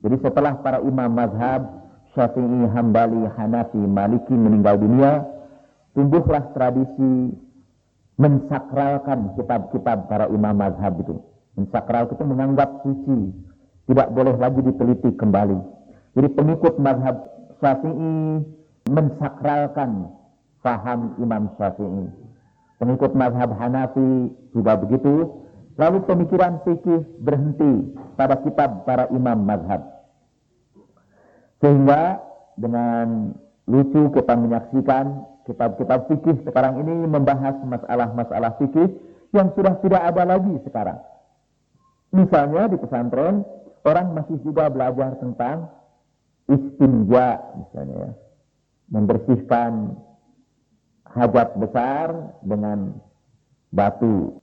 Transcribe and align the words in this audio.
Jadi 0.00 0.16
setelah 0.24 0.56
para 0.64 0.80
imam 0.80 1.10
mazhab 1.12 1.80
Syafi'i, 2.16 2.66
Hambali, 2.74 3.22
Hanafi, 3.36 3.78
Maliki 3.78 4.34
meninggal 4.34 4.80
dunia, 4.80 5.22
tumbuhlah 5.94 6.50
tradisi 6.56 7.36
mensakralkan 8.18 9.36
kitab-kitab 9.38 10.08
para 10.10 10.26
imam 10.28 10.56
mazhab 10.56 10.96
itu. 11.00 11.20
Mensakral 11.54 12.08
itu 12.08 12.24
menganggap 12.24 12.80
suci, 12.82 13.32
tidak 13.88 14.08
boleh 14.12 14.34
lagi 14.40 14.60
diteliti 14.64 15.10
kembali. 15.16 15.58
Jadi 16.16 16.28
pengikut 16.34 16.74
mazhab 16.80 17.28
Syafi'i 17.60 18.42
mensakralkan 18.88 20.08
faham 20.64 21.16
Imam 21.20 21.52
Syafi'i. 21.56 22.06
Pengikut 22.80 23.12
mazhab 23.12 23.52
Hanafi 23.60 24.32
juga 24.56 24.80
begitu. 24.80 25.44
Lalu 25.76 26.04
pemikiran 26.04 26.60
fikih 26.64 27.04
berhenti 27.24 27.96
pada 28.16 28.36
kitab 28.44 28.84
para 28.84 29.08
imam 29.12 29.48
mazhab. 29.48 29.89
Sehingga 31.60 32.18
dengan 32.56 33.36
lucu 33.68 34.10
kita 34.16 34.34
menyaksikan 34.34 35.04
kitab-kitab 35.44 36.08
fikih 36.10 36.36
sekarang 36.44 36.80
ini 36.84 37.06
membahas 37.06 37.56
masalah-masalah 37.64 38.56
fikih 38.60 38.88
yang 39.30 39.52
sudah 39.54 39.78
tidak 39.80 40.02
ada 40.02 40.36
lagi 40.36 40.54
sekarang. 40.66 40.98
Misalnya 42.10 42.66
di 42.66 42.76
pesantren 42.80 43.46
orang 43.86 44.06
masih 44.18 44.36
juga 44.42 44.66
belajar 44.66 45.14
tentang 45.22 45.70
istinja 46.50 47.38
misalnya 47.54 47.96
ya. 48.08 48.12
Membersihkan 48.90 49.94
hajat 51.06 51.54
besar 51.62 52.34
dengan 52.42 52.98
batu 53.70 54.42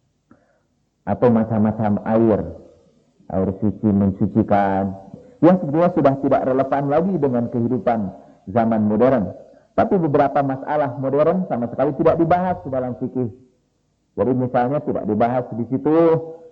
atau 1.04 1.28
macam-macam 1.28 2.00
air. 2.08 2.40
Air 3.28 3.50
suci 3.60 3.90
mensucikan. 3.92 4.96
Yang 5.44 5.56
sebetulnya 5.62 5.92
sudah 5.94 6.14
tidak 6.26 6.42
relevan 6.50 6.84
lagi 6.90 7.14
dengan 7.18 7.44
kehidupan 7.54 8.00
zaman 8.50 8.82
modern. 8.90 9.34
Tapi 9.78 9.94
beberapa 10.02 10.42
masalah 10.42 10.98
modern 10.98 11.46
sama 11.46 11.70
sekali 11.70 11.94
tidak 12.02 12.18
dibahas 12.18 12.58
di 12.66 12.70
dalam 12.74 12.98
fikih. 12.98 13.30
Jadi 14.18 14.32
misalnya 14.34 14.82
tidak 14.82 15.06
dibahas 15.06 15.46
di 15.54 15.66
situ 15.70 15.96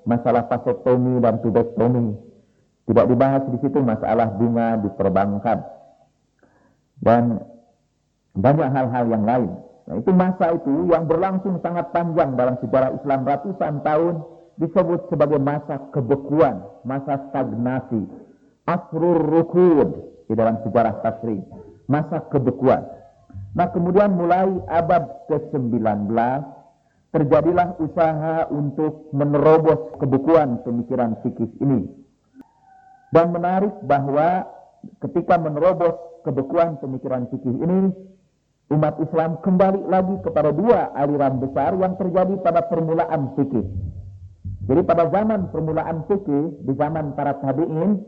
masalah 0.06 0.46
pasektomi 0.46 1.18
dan 1.18 1.42
tubektomi. 1.42 2.14
Tidak 2.86 3.06
dibahas 3.10 3.42
di 3.50 3.58
situ 3.66 3.82
masalah 3.82 4.30
bunga 4.30 4.78
di 4.78 4.90
perbankan. 4.94 5.66
Dan 7.02 7.42
banyak 8.38 8.70
hal-hal 8.70 9.06
yang 9.10 9.26
lain. 9.26 9.52
Nah, 9.86 9.96
itu 10.02 10.12
masa 10.14 10.54
itu 10.54 10.90
yang 10.90 11.10
berlangsung 11.10 11.58
sangat 11.66 11.90
panjang 11.90 12.38
dalam 12.38 12.58
sejarah 12.62 12.94
Islam 12.94 13.22
ratusan 13.26 13.74
tahun 13.82 14.16
disebut 14.62 15.10
sebagai 15.10 15.42
masa 15.42 15.82
kebekuan, 15.94 16.62
masa 16.86 17.22
stagnasi, 17.30 18.06
asrur 18.66 19.22
rukud 19.22 19.90
di 20.26 20.34
dalam 20.34 20.58
sejarah 20.66 21.06
tasri, 21.06 21.38
masa 21.86 22.26
kebekuan. 22.34 22.82
Nah 23.56 23.72
kemudian 23.72 24.18
mulai 24.18 24.50
abad 24.68 25.30
ke-19 25.32 26.12
terjadilah 27.16 27.80
usaha 27.80 28.52
untuk 28.52 29.08
menerobos 29.16 29.96
kebukuan 30.02 30.60
pemikiran 30.68 31.16
fikih 31.24 31.48
ini. 31.64 31.88
Dan 33.16 33.32
menarik 33.32 33.72
bahwa 33.88 34.44
ketika 35.00 35.40
menerobos 35.40 35.96
kebukuan 36.28 36.76
pemikiran 36.84 37.32
fikih 37.32 37.56
ini, 37.64 37.96
umat 38.76 39.00
Islam 39.00 39.40
kembali 39.40 39.88
lagi 39.88 40.16
kepada 40.26 40.52
dua 40.52 40.92
aliran 40.98 41.40
besar 41.40 41.78
yang 41.80 41.96
terjadi 41.96 42.36
pada 42.44 42.68
permulaan 42.68 43.32
fikih. 43.40 43.64
Jadi 44.66 44.82
pada 44.84 45.08
zaman 45.14 45.54
permulaan 45.54 46.04
fikih, 46.10 46.66
di 46.68 46.74
zaman 46.76 47.14
para 47.16 47.40
tabi'in, 47.40 48.02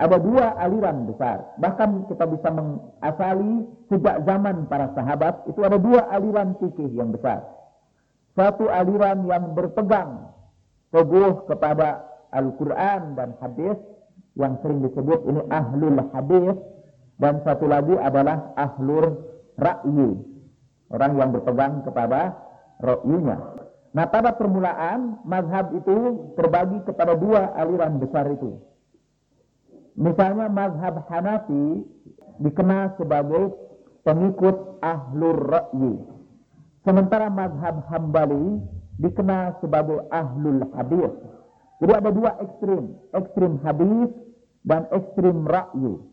ada 0.00 0.16
dua 0.16 0.56
aliran 0.56 1.04
besar. 1.04 1.52
Bahkan 1.60 2.08
kita 2.08 2.24
bisa 2.28 2.48
mengasali 2.48 3.52
sejak 3.92 4.24
zaman 4.24 4.64
para 4.70 4.88
sahabat, 4.96 5.44
itu 5.48 5.60
ada 5.60 5.76
dua 5.76 6.08
aliran 6.08 6.56
fikih 6.56 6.92
yang 6.96 7.12
besar. 7.12 7.44
Satu 8.32 8.72
aliran 8.72 9.28
yang 9.28 9.52
berpegang 9.52 10.32
teguh 10.88 11.44
kepada 11.48 12.08
Al-Quran 12.32 13.12
dan 13.12 13.36
hadis 13.44 13.76
yang 14.40 14.56
sering 14.64 14.80
disebut 14.80 15.20
ini 15.28 15.40
ahlul 15.52 16.00
hadis 16.16 16.56
dan 17.20 17.44
satu 17.44 17.68
lagi 17.68 17.92
adalah 18.00 18.56
ahlur 18.56 19.20
ra'yi 19.60 20.16
orang 20.88 21.12
yang 21.20 21.28
berpegang 21.36 21.84
kepada 21.84 22.32
ra'yinya. 22.80 23.36
Nah 23.92 24.08
pada 24.08 24.32
permulaan 24.32 25.20
mazhab 25.28 25.76
itu 25.76 26.32
terbagi 26.40 26.80
kepada 26.88 27.12
dua 27.12 27.52
aliran 27.60 28.00
besar 28.00 28.32
itu 28.32 28.71
misalnya 29.96 30.46
mazhab 30.48 31.04
Hanafi 31.08 31.84
dikenal 32.40 32.96
sebagai 32.96 33.54
pengikut 34.02 34.82
ahlur 34.82 35.38
ra'yi 35.46 36.12
Sementara 36.82 37.30
mazhab 37.30 37.86
Hambali 37.86 38.58
dikenal 38.98 39.54
sebagai 39.62 40.02
ahlul 40.10 40.66
hadis. 40.74 41.14
Jadi 41.78 41.92
ada 41.94 42.10
dua 42.10 42.30
ekstrim, 42.42 42.98
ekstrim 43.14 43.52
hadis 43.62 44.10
dan 44.66 44.90
ekstrim 44.90 45.46
ra'yu. 45.46 46.10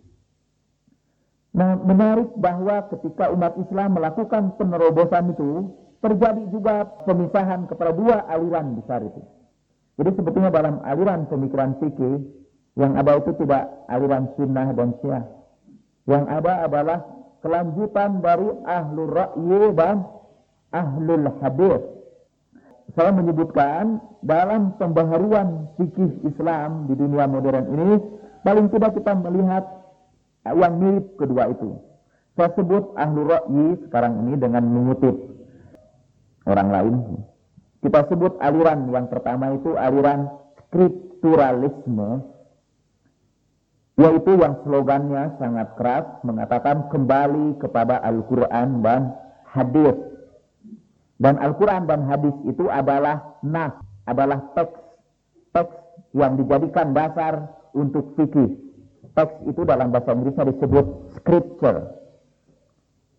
Nah, 1.57 1.73
menarik 1.81 2.29
bahwa 2.37 2.85
ketika 2.93 3.33
umat 3.33 3.57
Islam 3.57 3.97
melakukan 3.97 4.53
penerobosan 4.61 5.33
itu, 5.33 5.73
terjadi 6.05 6.43
juga 6.53 6.85
pemisahan 7.09 7.65
kepada 7.65 7.91
dua 7.97 8.29
aliran 8.29 8.77
besar 8.77 9.01
itu. 9.01 9.21
Jadi 9.97 10.09
sebetulnya 10.21 10.53
dalam 10.53 10.79
aliran 10.85 11.25
pemikiran 11.25 11.81
fikih, 11.81 12.29
yang 12.79 12.95
ada 12.95 13.19
itu 13.19 13.35
tidak 13.43 13.67
aliran 13.91 14.31
sunnah 14.39 14.71
dan 14.71 14.95
syiah. 15.03 15.27
Yang 16.07 16.25
ada 16.31 16.53
adalah 16.63 16.99
kelanjutan 17.43 18.23
dari 18.23 18.49
ahlul 18.63 19.11
ra'yu 19.11 19.75
dan 19.75 20.07
ahlul 20.71 21.27
hadis. 21.43 21.83
Saya 22.95 23.11
menyebutkan 23.13 23.99
dalam 24.23 24.79
pembaharuan 24.79 25.69
fikih 25.75 26.23
Islam 26.25 26.87
di 26.89 26.95
dunia 26.97 27.27
modern 27.29 27.67
ini 27.75 27.99
paling 28.47 28.71
tidak 28.71 28.95
kita 28.95 29.13
melihat 29.27 29.67
yang 30.47 30.79
mirip 30.79 31.05
kedua 31.19 31.51
itu. 31.51 31.77
Saya 32.39 32.55
sebut 32.55 32.95
ahlu 32.95 33.27
ra'yi 33.27 33.65
sekarang 33.83 34.23
ini 34.23 34.39
dengan 34.39 34.63
mengutip 34.63 35.15
orang 36.47 36.69
lain. 36.71 36.95
Kita 37.83 38.07
sebut 38.07 38.39
aliran 38.39 38.87
yang 38.87 39.11
pertama 39.11 39.51
itu 39.51 39.75
aliran 39.75 40.31
skripturalisme 40.67 42.38
yaitu 43.99 44.31
yang 44.39 44.55
slogannya 44.63 45.35
sangat 45.35 45.75
keras 45.75 46.07
mengatakan 46.23 46.87
kembali 46.87 47.59
kepada 47.59 47.99
Al-Quran 47.99 48.79
dan 48.79 49.11
hadis 49.43 49.97
dan 51.19 51.35
Al-Quran 51.35 51.83
dan 51.83 52.07
hadis 52.07 52.31
itu 52.47 52.71
adalah 52.71 53.35
nas, 53.43 53.75
adalah 54.07 54.39
teks, 54.55 54.79
teks 55.51 55.75
yang 56.15 56.39
dijadikan 56.39 56.95
dasar 56.95 57.59
untuk 57.75 58.15
fikih. 58.15 58.55
Teks 59.19 59.35
itu 59.51 59.67
dalam 59.67 59.91
bahasa 59.91 60.15
Inggrisnya 60.15 60.47
disebut 60.47 61.11
scripture. 61.19 61.91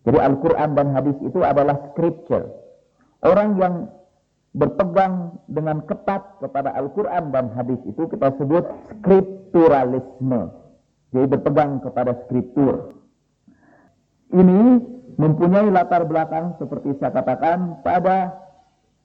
Jadi 0.01 0.17
Al-Quran 0.17 0.73
dan 0.73 0.97
hadis 0.97 1.13
itu 1.21 1.45
adalah 1.45 1.77
scripture. 1.93 2.49
Orang 3.21 3.61
yang 3.61 3.93
berpegang 4.57 5.37
dengan 5.45 5.85
ketat 5.85 6.41
kepada 6.41 6.73
Al-Quran 6.73 7.29
dan 7.29 7.53
hadis 7.53 7.77
itu 7.85 8.09
kita 8.09 8.33
sebut 8.41 8.65
scripturalisme. 8.97 10.60
Jadi 11.11 11.27
berpegang 11.27 11.83
kepada 11.83 12.15
skriptur. 12.25 12.95
Ini 14.31 14.79
mempunyai 15.19 15.67
latar 15.67 16.07
belakang 16.07 16.55
seperti 16.55 16.95
saya 16.97 17.11
katakan 17.11 17.83
pada 17.83 18.31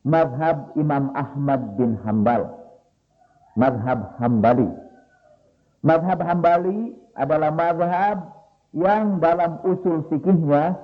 madhab 0.07 0.71
Imam 0.79 1.11
Ahmad 1.19 1.75
bin 1.75 1.99
Hambal. 2.07 2.47
Madhab 3.59 4.15
Hambali. 4.23 4.71
Madhab 5.83 6.23
Hambali 6.23 6.95
adalah 7.19 7.51
madhab 7.51 8.17
yang 8.71 9.19
dalam 9.19 9.59
usul 9.67 10.07
fikihnya 10.07 10.79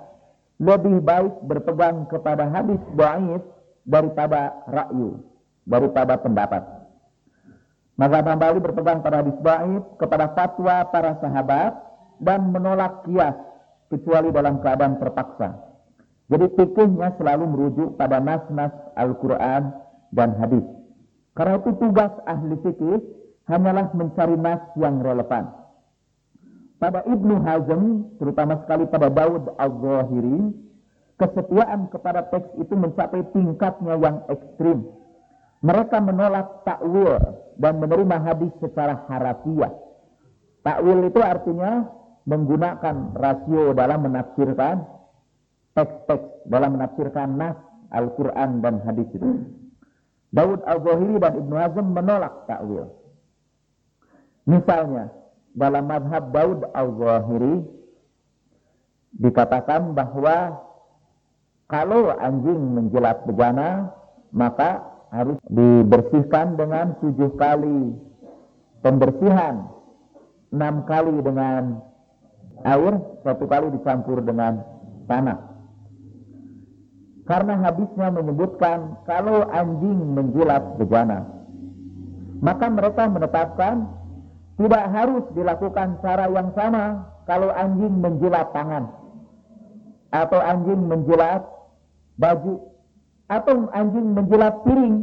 lebih 0.59 0.99
baik 1.07 1.33
berpegang 1.47 2.07
kepada 2.11 2.51
hadis 2.51 2.83
baik 2.99 3.43
daripada 3.87 4.59
rakyu, 4.67 5.23
daripada 5.71 6.19
pendapat. 6.19 6.82
Mazhab 8.01 8.25
Hambali 8.25 8.59
berpegang 8.59 9.05
pada 9.05 9.21
hadis 9.21 9.37
baik 9.45 10.01
kepada 10.01 10.33
fatwa 10.33 10.89
para 10.89 11.21
sahabat 11.21 11.77
dan 12.25 12.49
menolak 12.49 13.05
kias 13.05 13.37
kecuali 13.93 14.33
dalam 14.33 14.65
keadaan 14.65 14.97
terpaksa. 14.97 15.53
Jadi 16.33 16.49
fikihnya 16.57 17.13
selalu 17.21 17.45
merujuk 17.45 17.89
pada 18.01 18.17
nas-nas 18.17 18.73
Al-Quran 18.97 19.69
dan 20.17 20.33
hadis. 20.41 20.65
Karena 21.37 21.61
itu 21.61 21.77
tugas 21.77 22.13
ahli 22.25 22.57
fikih 22.65 23.05
hanyalah 23.53 23.93
mencari 23.93 24.37
nas 24.41 24.65
yang 24.81 25.05
relevan. 25.05 25.53
Pada 26.81 27.05
Ibnu 27.05 27.45
Hazm, 27.45 27.83
terutama 28.17 28.59
sekali 28.65 28.89
pada 28.89 29.13
Daud 29.13 29.53
Al-Zahiri, 29.61 30.51
kesetiaan 31.21 31.87
kepada 31.93 32.27
teks 32.33 32.51
itu 32.59 32.75
mencapai 32.75 33.23
tingkatnya 33.31 33.95
yang 34.01 34.17
ekstrim. 34.27 34.89
Mereka 35.63 36.03
menolak 36.03 36.67
takwil 36.67 37.23
dan 37.55 37.79
menerima 37.79 38.17
hadis 38.27 38.51
secara 38.59 39.07
harafiah. 39.07 39.71
Takwil 40.67 41.07
itu 41.07 41.21
artinya 41.23 41.87
menggunakan 42.27 43.15
rasio 43.15 43.71
dalam 43.75 44.11
menafsirkan 44.11 44.83
teks-teks, 45.79 46.51
dalam 46.51 46.79
menafsirkan 46.79 47.29
nas 47.39 47.59
Al-Quran 47.95 48.59
dan 48.59 48.83
hadis 48.83 49.07
itu. 49.15 49.47
Daud 50.33 50.65
Al-Zahiri 50.65 51.17
dan 51.21 51.33
Ibnu 51.45 51.55
Hazm 51.55 51.87
menolak 51.93 52.49
takwil. 52.49 52.89
Misalnya, 54.49 55.13
dalam 55.53 55.85
madhab 55.87 56.33
Daud 56.33 56.61
Al-Zahiri 56.73 57.63
dikatakan 59.21 59.93
bahwa 59.93 60.57
kalau 61.69 62.13
anjing 62.17 62.61
menjilat 62.81 63.29
bejana, 63.29 63.93
maka 64.33 64.92
harus 65.13 65.37
dibersihkan 65.53 66.57
dengan 66.57 66.97
tujuh 67.05 67.37
kali 67.37 67.93
pembersihan, 68.81 69.69
enam 70.57 70.89
kali 70.89 71.13
dengan 71.21 71.85
air, 72.65 72.97
satu 73.21 73.45
kali 73.45 73.69
dicampur 73.77 74.25
dengan 74.25 74.65
tanah. 75.07 75.53
Karena 77.29 77.55
habisnya 77.61 78.09
menyebutkan 78.11 78.99
kalau 79.07 79.47
anjing 79.53 80.17
menjilat 80.17 80.81
bejana, 80.81 81.29
maka 82.43 82.67
mereka 82.67 83.07
menetapkan 83.07 83.87
tidak 84.59 84.85
harus 84.91 85.25
dilakukan 85.37 86.03
cara 86.03 86.27
yang 86.33 86.51
sama 86.57 87.07
kalau 87.29 87.53
anjing 87.53 88.01
menjilat 88.01 88.49
tangan. 88.51 88.91
Atau 90.13 90.41
anjing 90.41 90.83
menjilat 90.89 91.47
baju 92.21 92.72
atau 93.33 93.73
anjing 93.73 94.13
menjilat 94.13 94.61
piring. 94.69 94.97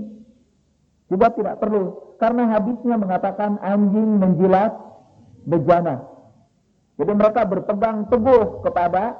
Juga 1.09 1.33
tidak 1.33 1.57
perlu. 1.57 2.13
Karena 2.21 2.53
habisnya 2.53 2.95
mengatakan 3.01 3.57
anjing 3.65 4.21
menjilat 4.21 4.75
bejana. 5.49 6.05
Jadi 6.99 7.11
mereka 7.15 7.47
berpegang 7.47 8.05
teguh 8.11 8.61
kepada 8.61 9.17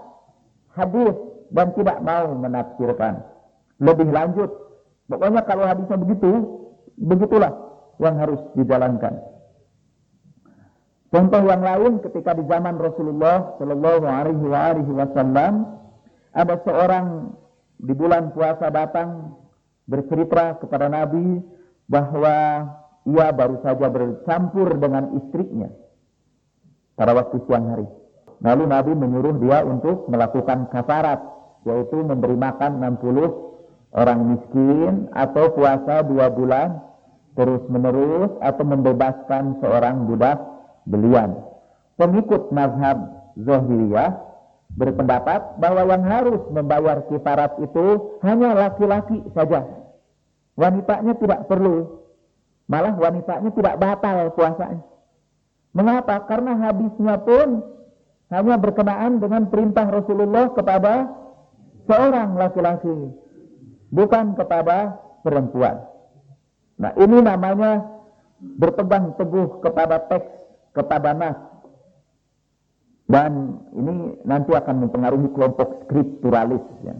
hadis 0.75 1.15
dan 1.49 1.73
tidak 1.73 1.97
mau 2.05 2.35
menafsirkan. 2.37 3.23
Lebih 3.81 4.11
lanjut. 4.11 4.51
Pokoknya 5.09 5.41
kalau 5.47 5.65
hadisnya 5.65 5.97
begitu, 5.97 6.29
begitulah 6.99 7.55
yang 7.97 8.19
harus 8.19 8.37
dijalankan. 8.53 9.17
Contoh 11.09 11.41
yang 11.41 11.65
lain 11.65 12.05
ketika 12.05 12.37
di 12.37 12.45
zaman 12.45 12.77
Rasulullah 12.77 13.57
Shallallahu 13.57 14.05
Alaihi 14.05 14.93
Wasallam 14.93 15.53
ada 16.37 16.55
seorang 16.61 17.33
di 17.79 17.93
bulan 17.95 18.35
puasa 18.35 18.67
datang 18.67 19.39
bercerita 19.87 20.59
kepada 20.59 20.91
Nabi 20.91 21.39
bahwa 21.87 22.67
ia 23.07 23.27
baru 23.31 23.63
saja 23.63 23.87
bercampur 23.87 24.75
dengan 24.77 25.15
istrinya 25.17 25.71
pada 26.99 27.15
waktu 27.15 27.39
siang 27.47 27.65
hari. 27.71 27.87
Lalu 28.43 28.63
Nabi 28.67 28.91
menyuruh 28.95 29.35
dia 29.39 29.63
untuk 29.63 30.07
melakukan 30.11 30.67
kafarat, 30.71 31.19
yaitu 31.63 32.03
memberi 32.03 32.35
makan 32.35 32.83
60 32.99 33.95
orang 33.95 34.19
miskin 34.35 35.09
atau 35.15 35.49
puasa 35.55 36.05
dua 36.05 36.29
bulan 36.29 36.83
terus 37.33 37.63
menerus 37.71 38.31
atau 38.43 38.63
membebaskan 38.67 39.57
seorang 39.63 40.05
budak 40.05 40.37
belian. 40.85 41.39
Pengikut 41.95 42.51
mazhab 42.51 42.99
Zohiriyah 43.39 44.28
berpendapat 44.77 45.57
bahwa 45.57 45.81
yang 45.89 46.03
harus 46.05 46.41
membayar 46.53 47.01
kifarat 47.09 47.57
itu 47.63 48.17
hanya 48.21 48.53
laki-laki 48.53 49.23
saja. 49.33 49.65
Wanitanya 50.59 51.13
tidak 51.17 51.47
perlu. 51.49 52.03
Malah 52.69 52.93
wanitanya 52.93 53.49
tidak 53.49 53.75
batal 53.81 54.29
puasanya. 54.37 54.85
Mengapa? 55.73 56.25
Karena 56.29 56.53
habisnya 56.69 57.17
pun 57.21 57.65
hanya 58.29 58.55
berkenaan 58.61 59.17
dengan 59.17 59.49
perintah 59.49 59.89
Rasulullah 59.89 60.53
kepada 60.53 61.09
seorang 61.89 62.37
laki-laki. 62.37 63.13
Bukan 63.89 64.37
kepada 64.37 65.01
perempuan. 65.25 65.81
Nah 66.77 66.93
ini 66.93 67.25
namanya 67.25 67.89
berpegang 68.39 69.17
teguh 69.17 69.59
kepada 69.65 69.97
teks, 70.05 70.29
kepada 70.77 71.17
nas. 71.17 71.48
Dan 73.09 73.57
ini 73.73 74.21
nanti 74.21 74.53
akan 74.53 74.85
mempengaruhi 74.85 75.33
kelompok 75.33 75.89
skripturalis. 75.89 76.61
Ya. 76.85 76.93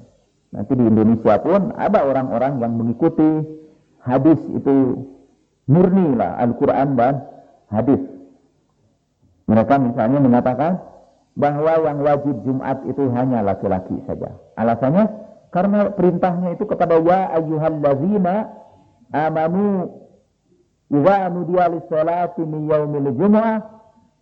Nanti 0.50 0.74
di 0.74 0.90
Indonesia 0.90 1.38
pun 1.38 1.70
ada 1.78 2.02
orang-orang 2.02 2.58
yang 2.58 2.74
mengikuti 2.74 3.46
hadis 4.02 4.42
itu 4.50 5.06
murni 5.70 6.18
lah 6.18 6.42
Al-Quran 6.42 6.98
dan 6.98 7.30
hadis. 7.70 8.02
Mereka 9.46 9.78
misalnya 9.78 10.18
mengatakan 10.18 10.82
bahwa 11.38 11.74
yang 11.86 12.02
wajib 12.02 12.36
Jumat 12.42 12.82
itu 12.90 13.06
hanya 13.14 13.46
laki-laki 13.46 14.02
saja. 14.10 14.34
Alasannya 14.58 15.06
karena 15.54 15.94
perintahnya 15.94 16.58
itu 16.58 16.66
kepada 16.66 16.98
ya 16.98 17.38
ayyuhallazina 17.38 18.50
amanu 19.14 19.94
idza 20.90 21.30
nudiya 21.30 21.66
lis-salati 21.70 22.42
min 22.42 22.66
jumu'ah 23.14 23.79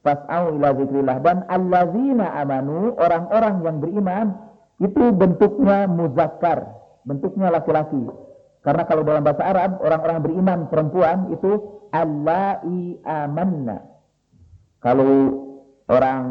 Fas'au 0.07 0.55
ila 0.55 0.71
zikrillah. 0.71 1.19
Dan 1.19 1.43
allazina 1.51 2.31
amanu, 2.39 2.95
orang-orang 2.95 3.55
yang 3.59 3.77
beriman, 3.83 4.25
itu 4.79 5.11
bentuknya 5.11 5.83
muzakkar. 5.91 6.63
Bentuknya 7.03 7.51
laki-laki. 7.51 8.07
Karena 8.63 8.83
kalau 8.87 9.03
dalam 9.03 9.27
bahasa 9.27 9.43
Arab, 9.43 9.83
orang-orang 9.83 10.17
beriman 10.23 10.59
perempuan 10.71 11.17
itu 11.35 11.83
Allahi 11.91 12.95
amanna. 13.03 13.83
Kalau 14.79 15.11
orang 15.91 16.23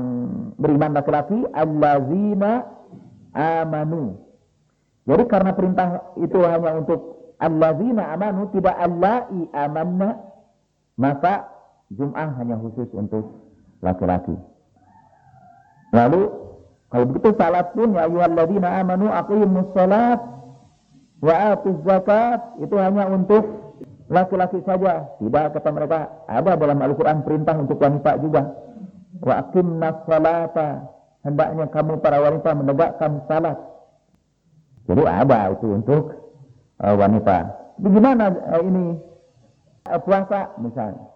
beriman 0.57 0.97
laki-laki, 0.97 1.45
allazina 1.53 2.65
amanu. 3.37 4.17
Jadi 5.05 5.23
karena 5.29 5.53
perintah 5.53 6.17
itu 6.17 6.41
hanya 6.41 6.81
untuk 6.81 7.01
allazina 7.37 8.17
amanu, 8.17 8.49
tidak 8.57 8.77
Allahi 8.81 9.53
amanna, 9.53 10.17
maka 10.97 11.57
Jum'ah 11.95 12.35
hanya 12.43 12.59
khusus 12.59 12.91
untuk 12.99 13.46
laki-laki. 13.87 14.35
Lalu 15.95 16.23
kalau 16.91 17.05
begitu 17.07 17.31
salat 17.39 17.71
pun 17.75 17.95
ya 17.95 18.11
ayyuhalladzina 18.11 18.69
amanu 18.83 19.07
aqimus 19.11 19.71
salat 19.75 20.21
wa 21.23 21.35
atuz 21.55 21.79
zakat 21.87 22.41
itu 22.63 22.75
hanya 22.75 23.07
untuk 23.07 23.45
laki-laki 24.11 24.63
saja. 24.63 25.07
Tidak 25.19 25.47
kata 25.55 25.71
mereka 25.71 25.99
ada 26.27 26.59
dalam 26.59 26.79
Al-Qur'an 26.83 27.23
perintah 27.23 27.55
untuk 27.59 27.79
wanita 27.79 28.19
juga. 28.19 28.43
Wa 29.23 29.47
aqimnas 29.47 30.05
salata 30.07 30.91
hendaknya 31.27 31.67
kamu 31.71 31.99
para 31.99 32.19
wanita 32.23 32.51
menegakkan 32.55 33.23
salat. 33.27 33.59
Jadi 34.87 35.03
ada 35.03 35.51
itu 35.51 35.67
untuk 35.67 36.15
uh, 36.79 36.95
wanita. 36.95 37.51
Bagaimana 37.83 38.31
uh, 38.31 38.63
ini 38.63 38.95
uh, 39.91 39.99
puasa 39.99 40.55
misalnya? 40.63 41.16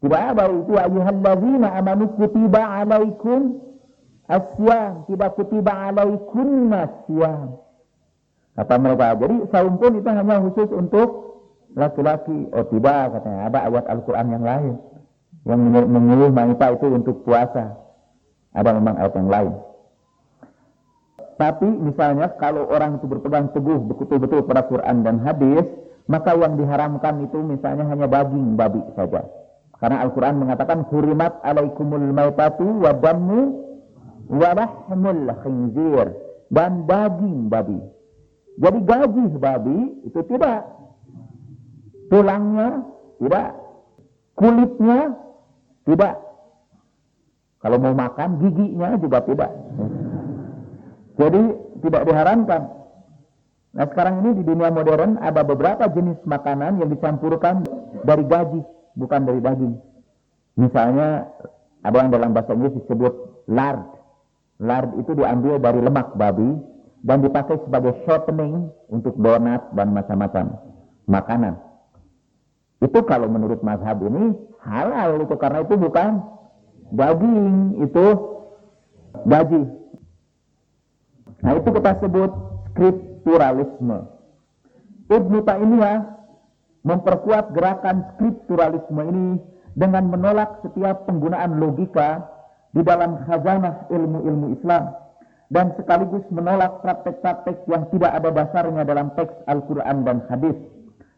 Tidak 0.00 0.22
ada 0.32 0.48
itu 0.48 0.72
ayyuhallazina 0.80 1.68
amanu 1.76 2.08
kutiba 2.16 2.60
alaikum 2.64 3.60
asyam. 4.24 5.04
Tidak 5.04 5.30
kutiba 5.36 5.72
alaikum 5.92 6.72
asyam. 6.72 7.60
Kata 8.56 8.74
mereka. 8.80 9.16
Jadi 9.20 9.36
saum 9.52 9.76
pun 9.76 9.92
itu 10.00 10.08
hanya 10.08 10.40
khusus 10.40 10.68
untuk 10.72 11.08
laki-laki. 11.76 12.48
Oh 12.56 12.64
tidak 12.72 13.20
katanya. 13.20 13.40
Ada 13.52 13.58
ayat 13.68 13.84
Al-Quran 13.92 14.26
yang 14.32 14.44
lain. 14.44 14.74
Yang 15.44 15.60
menyuruh 15.88 16.30
wanita 16.32 16.66
itu 16.80 16.86
untuk 16.88 17.16
puasa. 17.28 17.76
Ada 18.56 18.70
memang 18.72 18.96
ayat 18.96 19.14
yang 19.20 19.28
lain. 19.28 19.54
Tapi 21.40 21.64
misalnya 21.64 22.36
kalau 22.36 22.68
orang 22.68 23.00
itu 23.00 23.08
berpegang 23.08 23.48
teguh 23.56 23.80
betul-betul 23.88 24.44
pada 24.44 24.60
Quran 24.68 25.00
dan 25.00 25.24
hadis, 25.24 25.64
maka 26.04 26.36
yang 26.36 26.60
diharamkan 26.60 27.24
itu 27.24 27.40
misalnya 27.40 27.88
hanya 27.88 28.04
daging 28.04 28.60
babi 28.60 28.84
saja. 28.92 29.24
Karena 29.80 30.04
Al-Quran 30.04 30.36
mengatakan 30.44 30.84
hurimat 30.92 31.40
alaikumul 31.40 32.12
maitatu 32.12 32.84
wa 32.84 32.92
dammu 32.92 33.40
wa 34.28 34.50
lahmul 34.52 35.24
khinzir 35.40 36.06
dan 36.52 36.84
daging 36.84 37.48
babi. 37.48 37.80
Jadi 38.60 38.78
gaji 38.84 39.24
babi 39.40 39.78
itu 40.04 40.20
tidak 40.28 40.68
tulangnya 42.12 42.84
tidak 43.20 43.56
kulitnya 44.36 45.16
tidak. 45.88 46.14
Kalau 47.60 47.76
mau 47.76 47.92
makan 47.92 48.40
giginya 48.40 48.96
juga 49.00 49.20
tidak. 49.24 49.52
Jadi 51.20 51.42
tidak 51.84 52.02
diharamkan. 52.08 52.62
Nah 53.70 53.86
sekarang 53.92 54.24
ini 54.24 54.40
di 54.40 54.42
dunia 54.48 54.72
modern 54.72 55.20
ada 55.20 55.44
beberapa 55.44 55.86
jenis 55.92 56.18
makanan 56.24 56.80
yang 56.80 56.88
dicampurkan 56.88 57.62
dari 58.02 58.24
gaji, 58.24 58.60
bukan 58.94 59.20
dari 59.26 59.40
daging. 59.42 59.74
Misalnya 60.58 61.30
ada 61.80 61.96
yang 61.96 62.10
dalam 62.12 62.30
bahasa 62.36 62.52
Inggris 62.52 62.76
disebut 62.84 63.12
lard. 63.48 63.84
Lard 64.60 64.90
itu 65.00 65.16
diambil 65.16 65.56
dari 65.56 65.80
lemak 65.80 66.12
babi 66.14 66.60
dan 67.00 67.24
dipakai 67.24 67.56
sebagai 67.64 67.96
shortening 68.04 68.68
untuk 68.92 69.16
donat 69.16 69.72
dan 69.72 69.96
macam-macam 69.96 70.60
makanan. 71.08 71.54
Itu 72.84 73.00
kalau 73.08 73.28
menurut 73.28 73.64
mazhab 73.64 74.00
ini 74.04 74.36
halal 74.60 75.24
itu 75.24 75.34
karena 75.40 75.64
itu 75.64 75.74
bukan 75.80 76.20
daging, 76.92 77.80
itu 77.80 78.06
gaji. 79.24 79.62
Nah 81.40 81.52
itu 81.56 81.68
kita 81.72 81.92
sebut 82.04 82.30
skripturalisme. 82.72 83.98
Ibnu 85.10 85.38
Taimiyah 85.42 86.19
memperkuat 86.86 87.52
gerakan 87.52 88.08
skripturalisme 88.14 89.02
ini 89.04 89.28
dengan 89.76 90.08
menolak 90.08 90.64
setiap 90.64 91.04
penggunaan 91.04 91.60
logika 91.60 92.24
di 92.72 92.80
dalam 92.86 93.20
khazanah 93.26 93.90
ilmu-ilmu 93.90 94.56
Islam 94.58 94.94
dan 95.50 95.74
sekaligus 95.74 96.22
menolak 96.30 96.78
praktek-praktek 96.80 97.66
yang 97.66 97.90
tidak 97.90 98.14
ada 98.14 98.30
dasarnya 98.30 98.86
dalam 98.86 99.10
teks 99.18 99.34
Al-Quran 99.50 100.06
dan 100.06 100.22
hadis. 100.30 100.54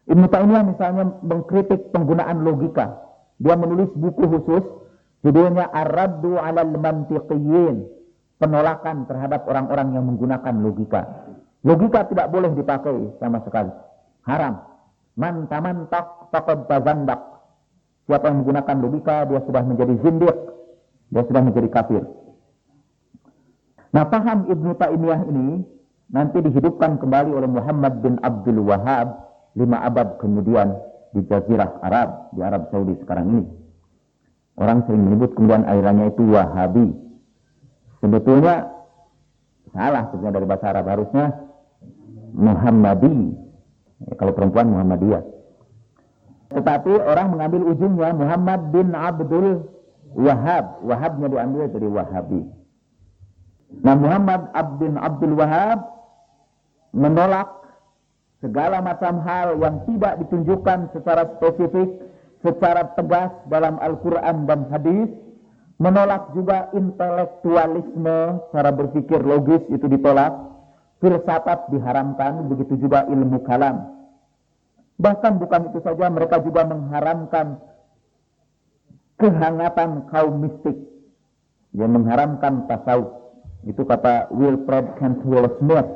Ibnu 0.08 0.26
Taimiyah 0.32 0.64
misalnya 0.66 1.04
mengkritik 1.22 1.92
penggunaan 1.92 2.42
logika. 2.42 2.96
Dia 3.38 3.54
menulis 3.54 3.92
buku 3.92 4.24
khusus 4.24 4.64
judulnya 5.22 5.68
Ar-Raddu 5.70 6.40
'alal 6.40 6.74
Mantiqiyyin, 6.74 7.86
penolakan 8.40 9.06
terhadap 9.06 9.46
orang-orang 9.46 9.94
yang 9.94 10.04
menggunakan 10.08 10.54
logika. 10.58 11.28
Logika 11.62 12.10
tidak 12.10 12.32
boleh 12.32 12.50
dipakai 12.56 13.20
sama 13.22 13.38
sekali. 13.46 13.70
Haram. 14.26 14.71
Man 15.18 15.46
tamantak 15.48 16.32
faqad 16.32 16.68
tazandak. 16.68 17.20
Siapa 18.08 18.32
yang 18.32 18.42
menggunakan 18.42 18.76
logika 18.82 19.16
dia 19.28 19.40
sudah 19.44 19.62
menjadi 19.62 19.94
zindiq. 20.00 20.36
Dia 21.12 21.22
sudah 21.28 21.42
menjadi 21.44 21.68
kafir. 21.68 22.02
Nah, 23.92 24.08
paham 24.08 24.48
Ibnu 24.48 24.72
Taimiyah 24.80 25.28
ini 25.28 25.60
nanti 26.08 26.40
dihidupkan 26.40 26.96
kembali 26.96 27.36
oleh 27.36 27.48
Muhammad 27.48 28.00
bin 28.00 28.16
Abdul 28.24 28.64
Wahab 28.64 29.20
lima 29.52 29.84
abad 29.84 30.16
kemudian 30.16 30.72
di 31.12 31.20
Jazirah 31.28 31.84
Arab, 31.84 32.32
di 32.32 32.40
Arab 32.40 32.72
Saudi 32.72 32.96
sekarang 33.04 33.26
ini. 33.36 33.44
Orang 34.56 34.84
sering 34.88 35.08
menyebut 35.08 35.36
kemudian 35.36 35.64
alirannya 35.64 36.12
itu 36.12 36.24
Wahabi. 36.28 36.88
Sebetulnya 38.00 38.68
salah 39.72 40.08
sebenarnya 40.12 40.36
dari 40.40 40.46
bahasa 40.48 40.66
Arab 40.72 40.86
harusnya 40.88 41.24
Muhammadi. 42.36 43.41
Kalau 44.18 44.32
perempuan 44.34 44.70
Muhammadiyah. 44.70 45.22
Tetapi 46.52 46.92
orang 47.00 47.32
mengambil 47.32 47.62
ujungnya 47.72 48.12
Muhammad 48.12 48.60
bin 48.74 48.92
Abdul 48.92 49.64
Wahab. 50.12 50.84
Wahabnya 50.84 51.26
diambil 51.32 51.64
dari 51.72 51.88
Wahabi. 51.88 52.40
Nah 53.80 53.96
Muhammad 53.96 54.52
bin 54.76 55.00
Abdul 55.00 55.32
Wahab 55.32 55.80
menolak 56.92 57.48
segala 58.44 58.84
macam 58.84 59.22
hal 59.24 59.56
yang 59.56 59.80
tidak 59.88 60.20
ditunjukkan 60.26 60.92
secara 60.92 61.24
spesifik, 61.38 61.88
secara 62.44 62.92
tegas 62.98 63.32
dalam 63.48 63.80
Al-Quran 63.80 64.44
dan 64.44 64.68
hadis, 64.68 65.08
menolak 65.80 66.28
juga 66.36 66.68
intelektualisme, 66.76 68.44
cara 68.52 68.70
berpikir 68.74 69.24
logis 69.24 69.62
itu 69.72 69.86
ditolak, 69.88 70.51
filsafat 71.02 71.68
diharamkan, 71.74 72.46
begitu 72.46 72.78
juga 72.78 73.04
ilmu 73.10 73.42
kalam. 73.42 74.06
Bahkan 75.02 75.42
bukan 75.42 75.74
itu 75.74 75.82
saja, 75.82 76.06
mereka 76.06 76.38
juga 76.38 76.62
mengharamkan 76.62 77.58
kehangatan 79.18 80.06
kaum 80.08 80.46
mistik, 80.46 80.78
yang 81.74 81.90
mengharamkan 81.90 82.70
tasawuf. 82.70 83.34
Itu 83.66 83.82
kata 83.82 84.30
Wilfred 84.30 84.98
Cantwell 84.98 85.46
Smith 85.58 85.86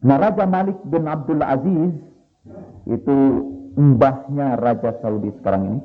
Nah 0.00 0.16
Raja 0.16 0.48
Malik 0.48 0.80
bin 0.88 1.04
Abdul 1.04 1.44
Aziz 1.44 1.92
itu 2.88 3.16
mbahnya 3.76 4.56
Raja 4.56 4.96
Saudi 5.04 5.28
sekarang 5.40 5.62
ini. 5.68 5.80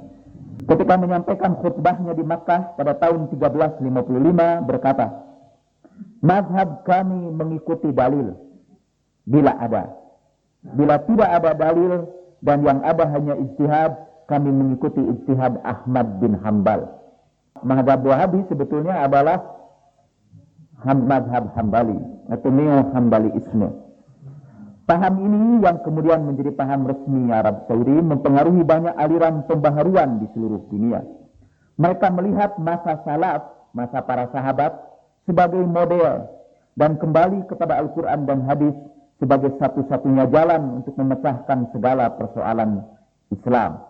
Ketika 0.66 0.96
menyampaikan 0.96 1.60
khutbahnya 1.60 2.16
di 2.16 2.24
Makkah 2.24 2.80
pada 2.80 2.96
tahun 2.96 3.28
1355 3.28 3.84
berkata, 4.64 5.25
Mazhab 6.26 6.82
kami 6.90 7.30
mengikuti 7.38 7.94
dalil 7.94 8.34
bila 9.30 9.54
ada. 9.62 9.94
Bila 10.74 10.98
tidak 11.06 11.30
ada 11.30 11.52
dalil 11.54 12.10
dan 12.42 12.66
yang 12.66 12.82
ada 12.82 13.06
hanya 13.14 13.38
ijtihad, 13.38 13.94
kami 14.26 14.50
mengikuti 14.50 15.06
ijtihad 15.06 15.62
Ahmad 15.62 16.18
bin 16.18 16.34
Hambal. 16.42 16.90
Mazhab 17.62 18.02
Wahabi 18.02 18.42
sebetulnya 18.50 19.06
adalah 19.06 19.38
mazhab 20.82 21.54
Hambali 21.54 21.98
atau 22.34 22.50
neo 22.50 22.90
Hambali 22.90 23.30
Ismu. 23.38 23.70
Paham 24.86 25.14
ini 25.18 25.66
yang 25.66 25.82
kemudian 25.82 26.26
menjadi 26.30 26.54
paham 26.54 26.86
resmi 26.86 27.34
Arab 27.34 27.66
Saudi 27.66 27.94
mempengaruhi 27.94 28.62
banyak 28.62 28.94
aliran 28.94 29.42
pembaharuan 29.50 30.22
di 30.22 30.30
seluruh 30.34 30.62
dunia. 30.70 31.02
Mereka 31.82 32.14
melihat 32.14 32.58
masa 32.62 33.02
salaf, 33.02 33.50
masa 33.74 34.06
para 34.06 34.30
sahabat 34.30 34.95
sebagai 35.26 35.62
model 35.66 36.30
dan 36.78 36.98
kembali 37.02 37.50
kepada 37.50 37.82
Al-Quran 37.82 38.30
dan 38.30 38.46
hadis 38.46 38.74
sebagai 39.18 39.54
satu-satunya 39.58 40.30
jalan 40.30 40.82
untuk 40.84 40.94
memecahkan 40.96 41.72
segala 41.74 42.14
persoalan 42.14 42.84
Islam. 43.34 43.82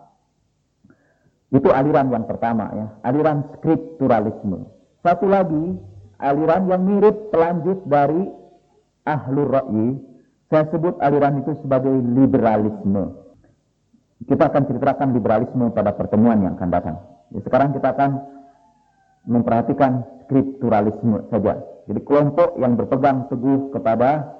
Itu 1.54 1.70
aliran 1.70 2.10
yang 2.10 2.26
pertama 2.26 2.72
ya, 2.74 2.86
aliran 3.06 3.46
skripturalisme. 3.58 4.66
Satu 5.04 5.30
lagi, 5.30 5.78
aliran 6.18 6.66
yang 6.66 6.82
mirip 6.82 7.30
pelanjut 7.30 7.86
dari 7.86 8.26
Ahlur 9.06 9.50
Ra'yi 9.54 10.16
saya 10.46 10.64
sebut 10.70 10.94
aliran 11.02 11.42
itu 11.42 11.58
sebagai 11.58 11.90
liberalisme. 11.90 13.18
Kita 14.30 14.46
akan 14.46 14.62
ceritakan 14.70 15.08
liberalisme 15.10 15.74
pada 15.74 15.90
pertemuan 15.92 16.38
yang 16.38 16.54
akan 16.54 16.70
datang. 16.70 16.96
Ya, 17.34 17.42
sekarang 17.42 17.74
kita 17.74 17.92
akan 17.92 18.10
memperhatikan 19.26 20.06
skripturalisme 20.24 21.26
saja. 21.30 21.60
Jadi 21.86 22.00
kelompok 22.02 22.58
yang 22.58 22.74
berpegang 22.74 23.30
teguh 23.30 23.70
kepada 23.70 24.34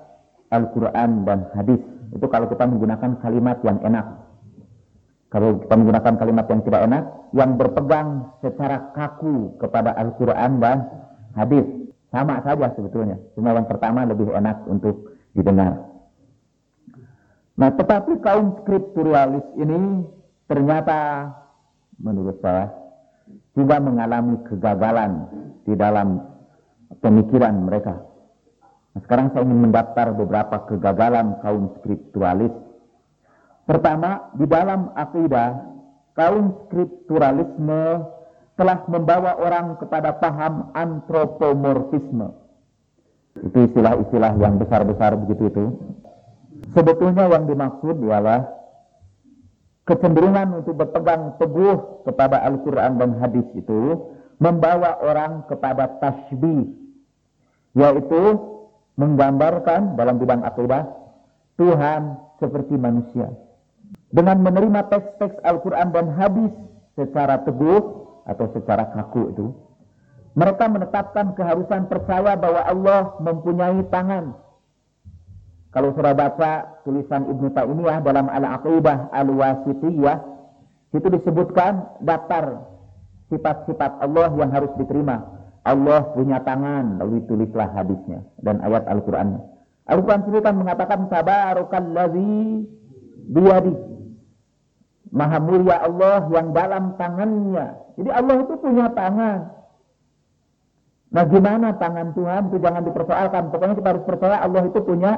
Al-Quran 0.50 1.26
dan 1.26 1.46
hadis. 1.54 1.78
Itu 2.14 2.26
kalau 2.30 2.46
kita 2.50 2.66
menggunakan 2.66 3.18
kalimat 3.22 3.58
yang 3.66 3.78
enak. 3.82 4.06
Kalau 5.30 5.58
kita 5.58 5.74
menggunakan 5.74 6.14
kalimat 6.22 6.46
yang 6.46 6.60
tidak 6.62 6.80
enak, 6.86 7.04
yang 7.34 7.50
berpegang 7.58 8.30
secara 8.42 8.94
kaku 8.94 9.58
kepada 9.58 9.94
Al-Quran 9.98 10.62
dan 10.62 10.86
hadis. 11.34 11.66
Sama 12.14 12.38
saja 12.46 12.70
sebetulnya. 12.78 13.18
Cuma 13.34 13.50
yang 13.50 13.66
pertama 13.66 14.06
lebih 14.06 14.30
enak 14.30 14.62
untuk 14.70 15.18
didengar. 15.34 15.82
Nah, 17.58 17.70
tetapi 17.74 18.22
kaum 18.22 18.62
skripturalis 18.62 19.44
ini 19.58 20.06
ternyata 20.46 21.30
menurut 21.98 22.38
saya 22.44 22.85
juga 23.56 23.80
mengalami 23.80 24.36
kegagalan 24.44 25.24
di 25.64 25.72
dalam 25.72 26.20
pemikiran 27.00 27.64
mereka. 27.64 27.96
Nah, 28.92 29.00
sekarang 29.08 29.32
saya 29.32 29.48
ingin 29.48 29.68
mendaftar 29.68 30.12
beberapa 30.12 30.56
kegagalan 30.68 31.40
kaum 31.40 31.72
skripturalis. 31.80 32.52
Pertama, 33.66 34.30
di 34.36 34.46
dalam 34.46 34.92
akidah, 34.94 35.58
kaum 36.14 36.68
skripturalisme 36.68 38.12
telah 38.56 38.78
membawa 38.88 39.36
orang 39.36 39.76
kepada 39.76 40.16
paham 40.16 40.72
antropomorfisme. 40.72 42.32
Itu 43.36 43.58
istilah-istilah 43.68 44.32
yang 44.40 44.56
besar-besar 44.56 45.12
begitu 45.20 45.52
itu. 45.52 45.64
Sebetulnya 46.72 47.28
yang 47.28 47.44
dimaksud 47.44 48.00
ialah 48.00 48.55
kecenderungan 49.86 50.62
untuk 50.62 50.82
berpegang 50.82 51.38
teguh 51.38 52.02
kepada 52.02 52.42
Al-Quran 52.42 52.98
dan 52.98 53.10
hadis 53.22 53.46
itu 53.54 54.10
membawa 54.42 54.98
orang 55.00 55.46
kepada 55.46 55.96
tasbih, 56.02 56.74
yaitu 57.72 58.22
menggambarkan 58.98 59.94
dalam 59.94 60.18
bidang 60.18 60.42
akidah 60.42 60.90
Tuhan 61.56 62.18
seperti 62.42 62.74
manusia. 62.76 63.32
Dengan 64.12 64.42
menerima 64.42 64.90
teks-teks 64.92 65.40
Al-Quran 65.46 65.94
dan 65.94 66.06
hadis 66.18 66.52
secara 66.98 67.40
teguh 67.46 67.80
atau 68.26 68.46
secara 68.52 68.90
kaku 68.92 69.22
itu, 69.32 69.46
mereka 70.36 70.68
menetapkan 70.68 71.32
keharusan 71.32 71.88
percaya 71.88 72.36
bahwa 72.36 72.60
Allah 72.60 73.16
mempunyai 73.24 73.80
tangan, 73.88 74.36
kalau 75.74 75.92
sudah 75.92 76.12
baca 76.16 76.82
tulisan 76.86 77.26
Ibnu 77.28 77.52
Taimiyah 77.52 78.00
dalam 78.00 78.26
Al-Aqidah 78.32 79.12
Al-Wasitiyah, 79.12 80.36
Situ 80.94 81.12
disebutkan 81.12 81.98
daftar 82.00 82.64
sifat-sifat 83.28 84.00
Allah 84.00 84.30
yang 84.38 84.50
harus 84.54 84.70
diterima. 84.78 85.20
Allah 85.66 86.14
punya 86.14 86.38
tangan, 86.46 87.02
lalu 87.02 87.26
tulislah 87.26 87.66
hadisnya 87.74 88.22
dan 88.38 88.62
ayat 88.62 88.86
Al-Qur'annya. 88.86 89.42
Al-Quran 89.86 90.20
sendiri 90.26 90.42
kan 90.42 90.56
mengatakan 90.58 91.10
tabarakalladzi 91.10 92.66
biyadi. 93.30 93.74
Maha 95.14 95.38
mulia 95.38 95.78
Allah 95.86 96.26
yang 96.34 96.50
dalam 96.50 96.98
tangannya. 96.98 97.78
Jadi 97.94 98.10
Allah 98.10 98.36
itu 98.42 98.54
punya 98.58 98.86
tangan. 98.94 99.40
Nah 101.14 101.24
gimana 101.30 101.78
tangan 101.78 102.10
Tuhan 102.18 102.50
itu 102.50 102.58
jangan 102.58 102.82
dipersoalkan. 102.82 103.42
Pokoknya 103.54 103.74
kita 103.78 103.88
harus 103.94 104.04
percaya 104.06 104.36
Allah 104.42 104.62
itu 104.66 104.78
punya 104.82 105.12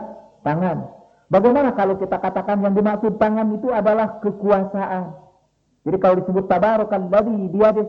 tangan. 0.47 0.88
Bagaimana 1.28 1.76
kalau 1.76 2.00
kita 2.00 2.16
katakan 2.16 2.64
yang 2.64 2.73
dimaksud 2.73 3.21
tangan 3.21 3.52
itu 3.52 3.68
adalah 3.68 4.21
kekuasaan. 4.25 5.12
Jadi 5.85 5.97
kalau 6.00 6.14
disebut 6.25 6.45
tabarakalladzi 6.49 7.52
biyadi 7.52 7.85